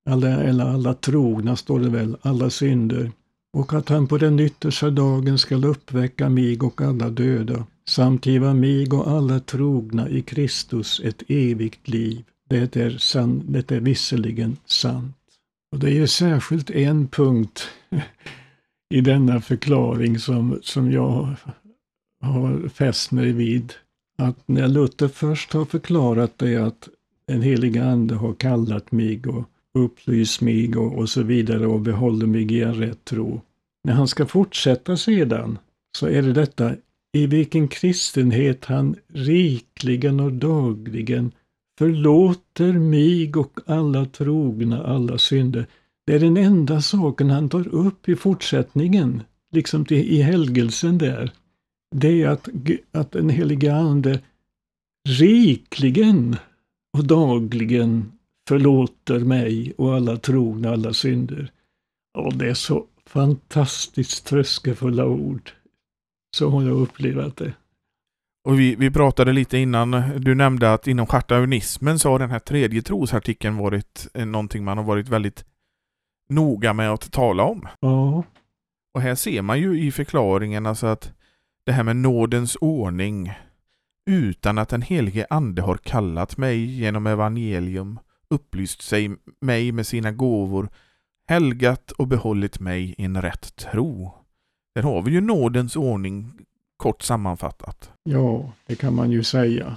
alla, 0.09 0.27
eller 0.27 0.65
alla 0.65 0.93
trogna 0.93 1.55
står 1.55 1.79
det 1.79 1.89
väl, 1.89 2.17
alla 2.21 2.49
synder, 2.49 3.11
och 3.53 3.73
att 3.73 3.89
han 3.89 4.07
på 4.07 4.17
den 4.17 4.39
yttersta 4.39 4.89
dagen 4.89 5.37
skall 5.37 5.65
uppväcka 5.65 6.29
mig 6.29 6.59
och 6.59 6.81
alla 6.81 7.09
döda, 7.09 7.65
samt 7.87 8.25
giva 8.25 8.53
mig 8.53 8.91
och 8.91 9.11
alla 9.11 9.39
trogna 9.39 10.09
i 10.09 10.21
Kristus 10.21 11.01
ett 11.03 11.23
evigt 11.27 11.87
liv. 11.87 12.23
Det 12.49 12.75
är, 12.75 12.97
san, 12.97 13.43
det 13.47 13.71
är 13.71 13.79
visserligen 13.79 14.57
sant. 14.65 15.15
Och 15.71 15.79
det 15.79 15.87
är 15.87 15.93
ju 15.93 16.07
särskilt 16.07 16.69
en 16.69 17.07
punkt 17.07 17.67
i 18.89 19.01
denna 19.01 19.41
förklaring 19.41 20.19
som, 20.19 20.59
som 20.61 20.91
jag 20.91 21.35
har 22.21 22.69
fäst 22.69 23.11
mig 23.11 23.31
vid. 23.31 23.73
Att 24.17 24.47
när 24.47 24.67
Luther 24.67 25.07
först 25.07 25.53
har 25.53 25.65
förklarat 25.65 26.37
det 26.37 26.55
att 26.55 26.89
den 27.27 27.41
heliga 27.41 27.85
ande 27.85 28.15
har 28.15 28.33
kallat 28.33 28.91
mig 28.91 29.21
och 29.27 29.49
upplyst 29.73 30.41
mig 30.41 30.75
och, 30.75 30.97
och 30.97 31.09
så 31.09 31.23
vidare 31.23 31.67
och 31.67 31.81
behåller 31.81 32.25
mig 32.25 32.53
i 32.53 32.61
en 32.61 32.73
rätt 32.73 33.05
tro. 33.05 33.41
När 33.83 33.93
han 33.93 34.07
ska 34.07 34.25
fortsätta 34.25 34.97
sedan 34.97 35.57
så 35.97 36.07
är 36.07 36.21
det 36.21 36.33
detta 36.33 36.75
i 37.13 37.27
vilken 37.27 37.67
kristenhet 37.67 38.65
han 38.65 38.95
rikligen 39.13 40.19
och 40.19 40.33
dagligen 40.33 41.31
förlåter 41.77 42.73
mig 42.73 43.33
och 43.33 43.59
alla 43.65 44.05
trogna 44.05 44.83
alla 44.83 45.17
synder. 45.17 45.65
Det 46.07 46.15
är 46.15 46.19
den 46.19 46.37
enda 46.37 46.81
saken 46.81 47.29
han 47.29 47.49
tar 47.49 47.67
upp 47.67 48.09
i 48.09 48.15
fortsättningen, 48.15 49.23
liksom 49.51 49.85
till, 49.85 49.97
i 49.97 50.21
helgelsen 50.21 50.97
där. 50.97 51.31
Det 51.95 52.21
är 52.21 52.27
att, 52.27 52.49
att 52.91 53.11
den 53.11 53.29
helige 53.29 53.75
Ande 53.75 54.19
rikligen 55.09 56.35
och 56.97 57.05
dagligen 57.05 58.11
förlåter 58.47 59.19
mig 59.19 59.73
och 59.77 59.95
alla 59.95 60.17
trogna 60.17 60.69
alla 60.69 60.93
synder. 60.93 61.51
Och 62.17 62.35
det 62.35 62.49
är 62.49 62.53
så 62.53 62.85
fantastiskt 63.05 64.25
tröskefulla 64.25 65.05
ord. 65.05 65.51
Så 66.37 66.49
har 66.49 66.63
jag 66.63 66.81
upplevt 66.81 67.37
det. 67.37 67.53
Och 68.47 68.59
vi, 68.59 68.75
vi 68.75 68.91
pratade 68.91 69.33
lite 69.33 69.57
innan, 69.57 69.91
du 70.17 70.35
nämnde 70.35 70.73
att 70.73 70.87
inom 70.87 71.07
chartaunismen 71.07 71.99
så 71.99 72.09
har 72.09 72.19
den 72.19 72.29
här 72.29 72.39
tredje 72.39 72.81
trosartikeln 72.81 73.57
varit 73.57 74.07
eh, 74.13 74.25
någonting 74.25 74.63
man 74.63 74.77
har 74.77 74.85
varit 74.85 75.09
väldigt 75.09 75.45
noga 76.29 76.73
med 76.73 76.91
att 76.91 77.11
tala 77.11 77.43
om. 77.43 77.67
Ja. 77.79 78.23
Och 78.93 79.01
här 79.01 79.15
ser 79.15 79.41
man 79.41 79.59
ju 79.59 79.79
i 79.81 79.91
förklaringen 79.91 80.65
alltså 80.65 80.87
att 80.87 81.13
det 81.65 81.71
här 81.71 81.83
med 81.83 81.95
nådens 81.95 82.57
ordning 82.61 83.33
utan 84.05 84.57
att 84.57 84.69
den 84.69 84.81
helige 84.81 85.27
ande 85.29 85.61
har 85.61 85.77
kallat 85.77 86.37
mig 86.37 86.65
genom 86.65 87.07
evangelium, 87.07 87.99
upplyst 88.29 88.81
sig 88.81 89.15
mig 89.41 89.71
med 89.71 89.87
sina 89.87 90.11
gåvor, 90.11 90.69
helgat 91.27 91.91
och 91.91 92.07
behållit 92.07 92.59
mig 92.59 92.95
i 92.97 93.03
en 93.03 93.21
rätt 93.21 93.55
tro. 93.55 94.13
Där 94.75 94.83
har 94.83 95.01
vi 95.01 95.11
ju 95.11 95.21
nådens 95.21 95.75
ordning 95.75 96.31
kort 96.77 97.01
sammanfattat. 97.01 97.91
Ja, 98.03 98.51
det 98.65 98.75
kan 98.75 98.95
man 98.95 99.11
ju 99.11 99.23
säga. 99.23 99.75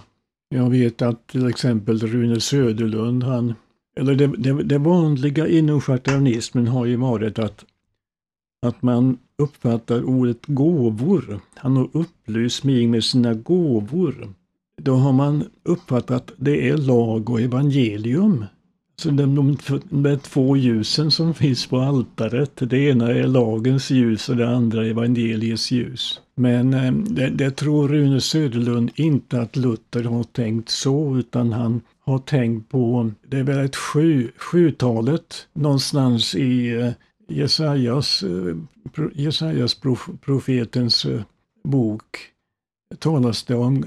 Jag 0.49 0.71
vet 0.71 1.03
att 1.03 1.27
till 1.27 1.47
exempel 1.47 1.99
Rune 1.99 2.41
Söderlund, 2.41 3.25
han, 3.25 3.55
eller 3.99 4.15
det, 4.15 4.27
det, 4.27 4.63
det 4.63 4.79
vanliga 4.79 5.49
inom 5.49 5.81
schartaunismen 5.81 6.69
har 6.69 6.87
ju 6.87 6.97
varit 6.97 7.39
att, 7.39 7.65
att 8.67 8.83
man 8.83 9.19
uppfattar 9.39 10.03
ordet 10.05 10.47
gåvor. 10.47 11.41
Han 11.55 11.77
har 11.77 11.89
upplyst 11.93 12.65
mig 12.65 12.87
med 12.87 13.05
sina 13.05 13.35
gåvor. 13.35 14.35
Då 14.83 14.95
har 14.95 15.13
man 15.13 15.45
uppfattat 15.63 16.31
att 16.31 16.33
det 16.37 16.69
är 16.69 16.77
lag 16.77 17.31
och 17.31 17.41
evangelium. 17.41 18.45
Så 19.03 19.11
de, 19.11 19.35
de, 19.35 19.57
de 19.91 20.19
två 20.19 20.57
ljusen 20.57 21.11
som 21.11 21.35
finns 21.35 21.67
på 21.67 21.79
altaret, 21.79 22.53
det 22.57 22.79
ena 22.79 23.11
är 23.11 23.27
lagens 23.27 23.91
ljus 23.91 24.29
och 24.29 24.37
det 24.37 24.49
andra 24.49 24.87
är 24.87 24.91
evangeliets 24.91 25.71
ljus. 25.71 26.21
Men 26.35 26.75
eh, 26.75 26.93
det, 26.93 27.29
det 27.29 27.51
tror 27.51 27.89
Rune 27.89 28.21
Söderlund 28.21 28.91
inte 28.95 29.41
att 29.41 29.57
Luther 29.57 30.05
har 30.05 30.23
tänkt 30.23 30.69
så, 30.69 31.17
utan 31.17 31.53
han 31.53 31.81
har 32.09 32.19
tänkt 32.19 32.69
på, 32.69 33.11
det 33.29 33.39
är 33.39 33.43
väl 33.43 33.65
ett 33.65 33.77
sju, 33.77 34.31
sjutalet 34.37 35.49
någonstans 35.53 36.35
i 36.35 36.71
eh, 36.71 36.91
Jesajas, 37.29 38.23
eh, 38.23 38.57
Jesajas 39.15 39.81
profetens 40.21 41.05
eh, 41.05 41.21
bok 41.65 42.17
talas 42.99 43.45
det 43.45 43.55
om 43.55 43.85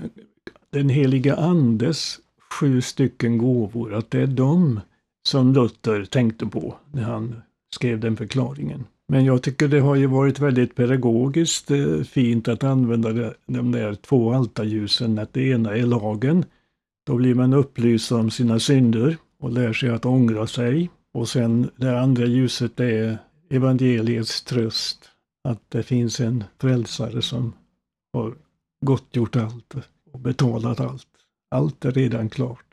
den 0.70 0.90
heliga 0.90 1.36
andes 1.36 2.20
sju 2.52 2.82
stycken 2.82 3.38
gåvor, 3.38 3.94
att 3.94 4.12
det 4.12 4.22
är 4.22 4.28
de 4.28 4.80
som 5.28 5.54
Luther 5.54 6.06
tänkte 6.06 6.46
på 6.46 6.76
när 6.92 7.04
han 7.04 7.42
skrev 7.76 8.00
den 8.00 8.18
förklaringen. 8.18 8.84
Men 9.08 9.26
jag 9.26 9.42
tycker 9.42 9.68
det 9.68 9.80
har 9.80 9.96
ju 9.96 10.06
varit 10.06 10.40
väldigt 10.40 10.76
pedagogiskt 10.76 11.72
fint 12.10 12.48
att 12.48 12.64
använda 12.64 13.34
de 13.46 13.72
där 13.72 13.94
två 13.94 14.34
altarljusen, 14.34 15.20
att 15.20 15.34
det 15.34 15.42
ena 15.42 15.76
är 15.76 15.86
lagen. 15.86 16.46
Då 17.06 17.16
blir 17.16 17.36
man 17.36 17.54
upplyst 17.54 18.12
om 18.12 18.32
sina 18.32 18.60
synder 18.60 19.18
och 19.40 19.52
lär 19.52 19.74
sig 19.74 19.90
att 19.90 20.06
ångra 20.06 20.48
sig. 20.48 20.90
Och 21.14 21.30
sen 21.30 21.70
det 21.76 22.00
andra 22.02 22.26
ljuset 22.26 22.80
är 22.80 23.18
evangeliets 23.50 24.44
tröst. 24.44 25.10
Att 25.44 25.62
det 25.70 25.84
finns 25.84 26.20
en 26.20 26.44
frälsare 26.60 27.22
som 27.22 27.54
har 28.14 28.34
gottgjort 28.86 29.36
allt 29.36 29.76
och 30.12 30.20
betalat 30.20 30.80
allt. 30.80 31.08
Allt 31.52 31.86
är 31.86 31.92
redan 31.92 32.30
klart. 32.30 32.66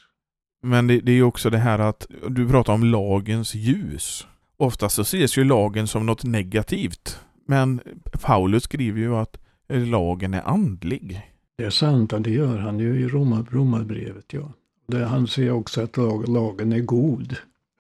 Men 0.63 0.87
det, 0.87 1.01
det 1.01 1.13
är 1.13 1.17
ju 1.17 1.23
också 1.23 1.51
det 1.51 1.59
här 1.59 1.79
att 1.79 2.07
du 2.29 2.49
pratar 2.49 2.73
om 2.73 2.85
lagens 2.85 3.55
ljus. 3.55 4.27
Oftast 4.57 4.97
så 4.97 5.03
ses 5.03 5.39
ju 5.39 5.45
lagen 5.45 5.87
som 5.87 6.07
något 6.07 6.25
negativt. 6.25 7.21
Men 7.47 7.81
Paulus 8.23 8.63
skriver 8.63 9.01
ju 9.01 9.17
att 9.17 9.39
lagen 9.69 10.35
är 10.35 10.43
andlig. 10.43 11.23
Det 11.59 11.65
är 11.65 11.71
sant, 11.71 12.13
det 12.19 12.31
gör 12.31 12.59
han 12.59 12.79
ju 12.79 13.01
i 13.01 13.09
Romarbrevet. 13.09 14.33
Ja. 14.33 14.53
Det, 14.87 15.05
han 15.05 15.27
säger 15.27 15.51
också 15.51 15.83
att 15.83 15.97
lag, 15.97 16.29
lagen 16.29 16.73
är 16.73 16.81
god. 16.81 17.37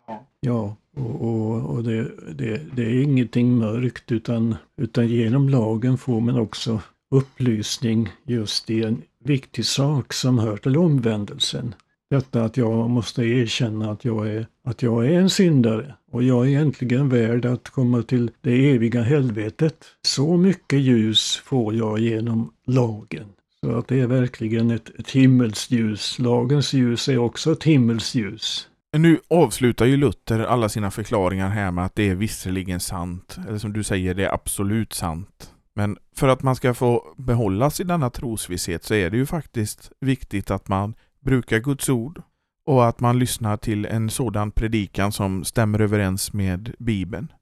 Ja, 0.07 0.26
ja 0.41 0.76
och, 0.97 1.22
och, 1.22 1.74
och 1.74 1.85
det, 1.85 2.11
det, 2.35 2.61
det, 2.76 2.83
är 2.83 3.03
ingenting 3.03 3.59
mörkt 3.59 4.12
utan, 4.12 4.57
utan 4.76 5.09
genom 5.09 5.49
lagen 5.49 5.99
får 5.99 6.20
man 6.20 6.39
också 6.39 6.81
upplysning 7.11 8.09
just 8.24 8.70
i 8.70 8.83
en 8.83 9.03
viktig 9.24 9.64
sak 9.64 10.12
som 10.12 10.39
hör 10.39 10.57
till 10.57 10.76
omvändelsen. 10.76 11.74
Detta 12.11 12.45
att 12.45 12.57
jag 12.57 12.91
måste 12.91 13.22
erkänna 13.22 13.91
att 13.91 14.05
jag, 14.05 14.29
är, 14.29 14.47
att 14.64 14.83
jag 14.83 15.07
är 15.07 15.20
en 15.20 15.31
syndare 15.31 15.95
och 16.11 16.22
jag 16.22 16.45
är 16.45 16.49
egentligen 16.49 17.09
värd 17.09 17.47
att 17.47 17.68
komma 17.68 18.03
till 18.03 18.31
det 18.41 18.70
eviga 18.70 19.03
helvetet. 19.03 19.85
Så 20.03 20.37
mycket 20.37 20.81
ljus 20.81 21.37
får 21.45 21.74
jag 21.74 21.99
genom 21.99 22.53
lagen. 22.66 23.26
Så 23.64 23.78
att 23.78 23.88
det 23.88 24.00
är 24.00 24.06
verkligen 24.06 24.70
ett, 24.70 24.90
ett 24.98 25.11
himmelsljus. 25.11 26.18
Lagens 26.18 26.72
ljus 26.72 27.09
är 27.09 27.18
också 27.18 27.52
ett 27.52 27.64
himmelsljus. 27.64 28.68
Nu 28.96 29.20
avslutar 29.28 29.86
ju 29.86 29.96
Luther 29.96 30.40
alla 30.40 30.68
sina 30.68 30.90
förklaringar 30.90 31.48
här 31.48 31.70
med 31.70 31.84
att 31.84 31.94
det 31.94 32.09
är 32.09 32.14
visserligen 32.14 32.80
sant, 32.80 33.38
eller 33.48 33.59
som 33.59 33.72
du 33.72 33.82
säger, 33.82 34.14
det 34.14 34.24
är 34.24 34.34
absolut 34.34 34.92
sant. 34.92 35.54
Men 35.74 35.98
för 36.16 36.28
att 36.28 36.42
man 36.42 36.56
ska 36.56 36.74
få 36.74 37.14
behållas 37.16 37.80
i 37.80 37.84
denna 37.84 38.11
trosvisshet 38.11 38.84
så 38.84 38.94
är 38.94 39.11
det 39.11 39.16
ju 39.16 39.26
faktiskt 39.26 39.92
viktigt 40.00 40.50
att 40.50 40.68
man 40.68 40.94
brukar 41.20 41.59
Guds 41.59 41.88
ord 41.88 42.22
och 42.64 42.88
att 42.88 43.00
man 43.00 43.18
lyssnar 43.18 43.56
till 43.56 43.86
en 43.86 44.11
sådan 44.11 44.50
predikan 44.50 45.12
som 45.12 45.44
stämmer 45.44 45.80
överens 45.80 46.32
med 46.32 46.74
Bibeln. 46.78 47.32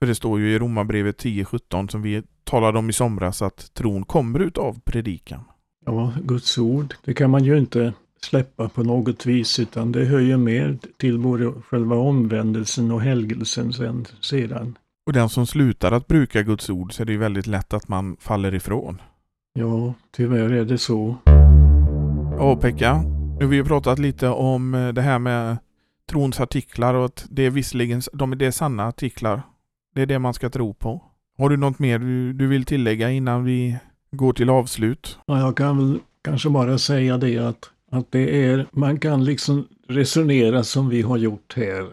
För 0.00 0.06
det 0.06 0.14
står 0.14 0.40
ju 0.40 0.52
i 0.54 0.58
Romarbrevet 0.58 1.24
10.17 1.24 1.88
som 1.88 2.02
vi 2.02 2.22
talade 2.48 2.78
om 2.78 2.90
i 2.90 2.92
somras 2.92 3.42
att 3.42 3.74
tron 3.74 4.04
kommer 4.04 4.40
utav 4.40 4.80
predikan. 4.84 5.44
Ja, 5.86 6.12
Guds 6.22 6.58
ord, 6.58 6.94
det 7.04 7.14
kan 7.14 7.30
man 7.30 7.44
ju 7.44 7.58
inte 7.58 7.92
släppa 8.22 8.68
på 8.68 8.82
något 8.82 9.26
vis 9.26 9.58
utan 9.58 9.92
det 9.92 10.04
hör 10.04 10.18
ju 10.18 10.36
med 10.36 10.86
till 10.96 11.18
både 11.18 11.52
själva 11.52 11.96
omvändelsen 11.96 12.90
och 12.90 13.02
helgelsen 13.02 13.72
sen, 13.72 14.06
sedan. 14.20 14.78
Och 15.06 15.12
den 15.12 15.28
som 15.28 15.46
slutar 15.46 15.92
att 15.92 16.06
bruka 16.06 16.42
Guds 16.42 16.70
ord 16.70 16.92
så 16.92 17.02
är 17.02 17.06
det 17.06 17.12
ju 17.12 17.18
väldigt 17.18 17.46
lätt 17.46 17.74
att 17.74 17.88
man 17.88 18.16
faller 18.20 18.54
ifrån. 18.54 19.02
Ja, 19.52 19.94
tyvärr 20.16 20.52
är 20.52 20.64
det 20.64 20.78
så. 20.78 21.16
Ja, 22.38 22.56
Pekka. 22.56 23.02
Nu 23.38 23.44
har 23.44 23.50
vi 23.50 23.56
ju 23.56 23.64
pratat 23.64 23.98
lite 23.98 24.28
om 24.28 24.74
eh, 24.74 24.88
det 24.88 25.02
här 25.02 25.18
med 25.18 25.56
trons 26.10 26.40
artiklar 26.40 26.94
och 26.94 27.04
att 27.04 27.26
det 27.30 27.42
är 27.42 27.50
visserligen 27.50 28.02
de, 28.12 28.38
det 28.38 28.46
är 28.46 28.50
sanna 28.50 28.86
artiklar. 28.86 29.42
Det 29.94 30.02
är 30.02 30.06
det 30.06 30.18
man 30.18 30.34
ska 30.34 30.50
tro 30.50 30.74
på. 30.74 31.07
Har 31.38 31.50
du 31.50 31.56
något 31.56 31.78
mer 31.78 31.98
du, 31.98 32.32
du 32.32 32.46
vill 32.46 32.64
tillägga 32.64 33.10
innan 33.10 33.44
vi 33.44 33.76
går 34.10 34.32
till 34.32 34.50
avslut? 34.50 35.18
Ja, 35.26 35.38
jag 35.38 35.56
kan 35.56 35.78
väl 35.78 36.00
kanske 36.24 36.50
bara 36.50 36.78
säga 36.78 37.18
det 37.18 37.38
att, 37.38 37.70
att 37.90 38.12
det 38.12 38.44
är, 38.44 38.66
man 38.72 39.00
kan 39.00 39.24
liksom 39.24 39.68
resonera 39.88 40.64
som 40.64 40.88
vi 40.88 41.02
har 41.02 41.16
gjort 41.16 41.54
här. 41.56 41.86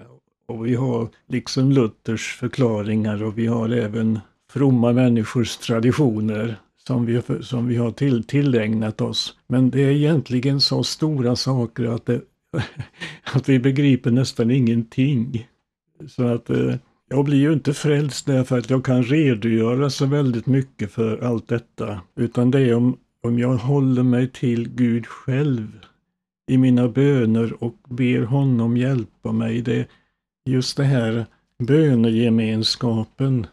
Och 0.47 0.65
vi 0.65 0.75
har 0.75 1.07
liksom 1.27 1.71
Luthers 1.71 2.35
förklaringar 2.39 3.23
och 3.23 3.37
vi 3.37 3.47
har 3.47 3.69
även 3.69 4.19
fromma 4.51 4.93
människors 4.93 5.57
traditioner 5.57 6.55
som 6.87 7.05
vi, 7.05 7.21
som 7.41 7.67
vi 7.67 7.75
har 7.75 7.91
till, 7.91 8.23
tillägnat 8.23 9.01
oss. 9.01 9.37
Men 9.47 9.69
det 9.69 9.83
är 9.83 9.91
egentligen 9.91 10.61
så 10.61 10.83
stora 10.83 11.35
saker 11.35 11.85
att, 11.85 12.05
det, 12.05 12.21
att 13.33 13.49
vi 13.49 13.59
begriper 13.59 14.11
nästan 14.11 14.51
ingenting. 14.51 15.47
Så 16.07 16.27
att 16.27 16.49
eh, 16.49 16.75
jag 17.09 17.25
blir 17.25 17.37
ju 17.37 17.53
inte 17.53 17.73
frälst 17.73 18.25
därför 18.25 18.57
att 18.57 18.69
jag 18.69 18.85
kan 18.85 19.03
redogöra 19.03 19.89
så 19.89 20.05
väldigt 20.05 20.45
mycket 20.45 20.91
för 20.91 21.17
allt 21.17 21.47
detta. 21.47 22.01
Utan 22.15 22.51
det 22.51 22.59
är 22.59 22.75
om, 22.75 22.97
om 23.23 23.39
jag 23.39 23.55
håller 23.55 24.03
mig 24.03 24.27
till 24.27 24.69
Gud 24.69 25.07
själv 25.07 25.67
i 26.51 26.57
mina 26.57 26.87
böner 26.87 27.63
och 27.63 27.75
ber 27.89 28.21
honom 28.21 28.77
hjälpa 28.77 29.31
mig. 29.31 29.61
Det 29.61 29.87
just 30.45 30.77
det 30.77 30.83
här 30.83 31.25
bönegemenskapen 31.63 33.47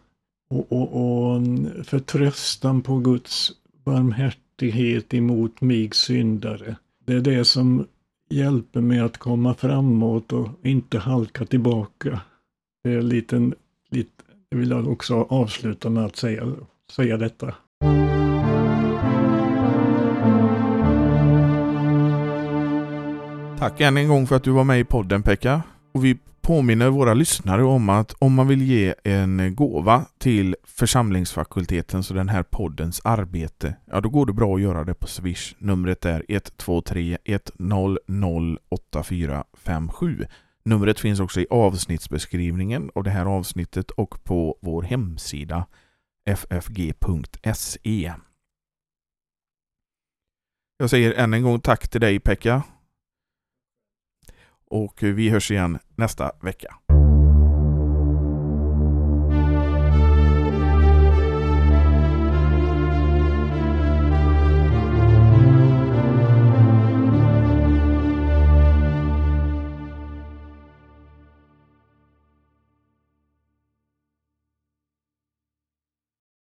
och, 0.51 0.73
och, 0.73 1.33
och 1.33 1.43
förtröstan 1.87 2.83
på 2.83 2.99
Guds 2.99 3.53
barmhärtighet 3.85 5.15
emot 5.15 5.61
mig 5.61 5.91
syndare. 5.93 6.77
Det 7.07 7.13
är 7.13 7.21
det 7.21 7.45
som 7.45 7.87
hjälper 8.31 8.81
mig 8.81 9.01
att 9.01 9.19
komma 9.19 9.55
framåt 9.55 10.33
och 10.33 10.49
inte 10.63 10.99
halka 10.99 11.47
tillbaka. 11.47 12.21
Det 12.85 12.93
är 12.93 13.03
liten, 13.03 13.55
lite, 13.91 14.25
jag 14.49 14.59
vill 14.59 14.73
också 14.73 15.15
avsluta 15.15 15.91
med 15.91 16.05
att 16.05 16.17
säga, 16.17 16.53
säga 16.91 17.17
detta. 17.17 17.55
Tack 23.59 23.81
än 23.81 23.97
en 23.97 24.09
gång 24.09 24.27
för 24.27 24.37
att 24.37 24.45
du 24.45 24.51
var 24.51 24.65
med 24.65 24.81
i 24.81 24.85
podden 24.85 25.23
Pekka. 25.23 25.63
Och 25.93 26.05
vi 26.05 26.19
påminner 26.41 26.89
våra 26.89 27.15
lyssnare 27.15 27.65
om 27.65 27.89
att 27.89 28.15
om 28.19 28.35
man 28.35 28.49
vill 28.49 28.63
ge 28.63 28.95
en 29.05 29.55
gåva 29.55 30.07
till 30.19 30.57
församlingsfakultetens 30.65 32.11
och 32.11 32.17
den 32.17 32.29
här 32.29 32.43
poddens 32.43 33.01
arbete, 33.05 33.75
ja 33.91 34.01
då 34.01 34.09
går 34.09 34.27
det 34.27 34.33
bra 34.33 34.55
att 34.55 34.63
göra 34.63 34.85
det 34.85 34.95
på 34.95 35.07
Swish. 35.07 35.55
Numret 35.59 36.05
är 36.05 36.25
123 36.29 37.19
100 37.25 38.59
8457. 38.69 40.27
Numret 40.65 41.01
finns 41.01 41.21
också 41.21 41.41
i 41.41 41.47
avsnittsbeskrivningen 41.51 42.91
av 42.95 43.05
det 43.05 43.11
här 43.11 43.27
avsnittet 43.27 43.91
och 43.91 44.25
på 44.25 44.59
vår 44.61 44.83
hemsida 44.83 45.67
ffg.se. 46.27 48.15
Jag 50.77 50.91
säger 50.91 51.13
än 51.13 51.35
en 51.35 51.43
gång 51.43 51.61
tack 51.61 51.89
till 51.89 52.01
dig 52.01 52.21
Pekka 52.21 52.63
och 54.73 55.03
vi 55.03 55.29
hörs 55.29 55.51
igen 55.51 55.79
nästa 55.97 56.33
vecka. 56.43 56.77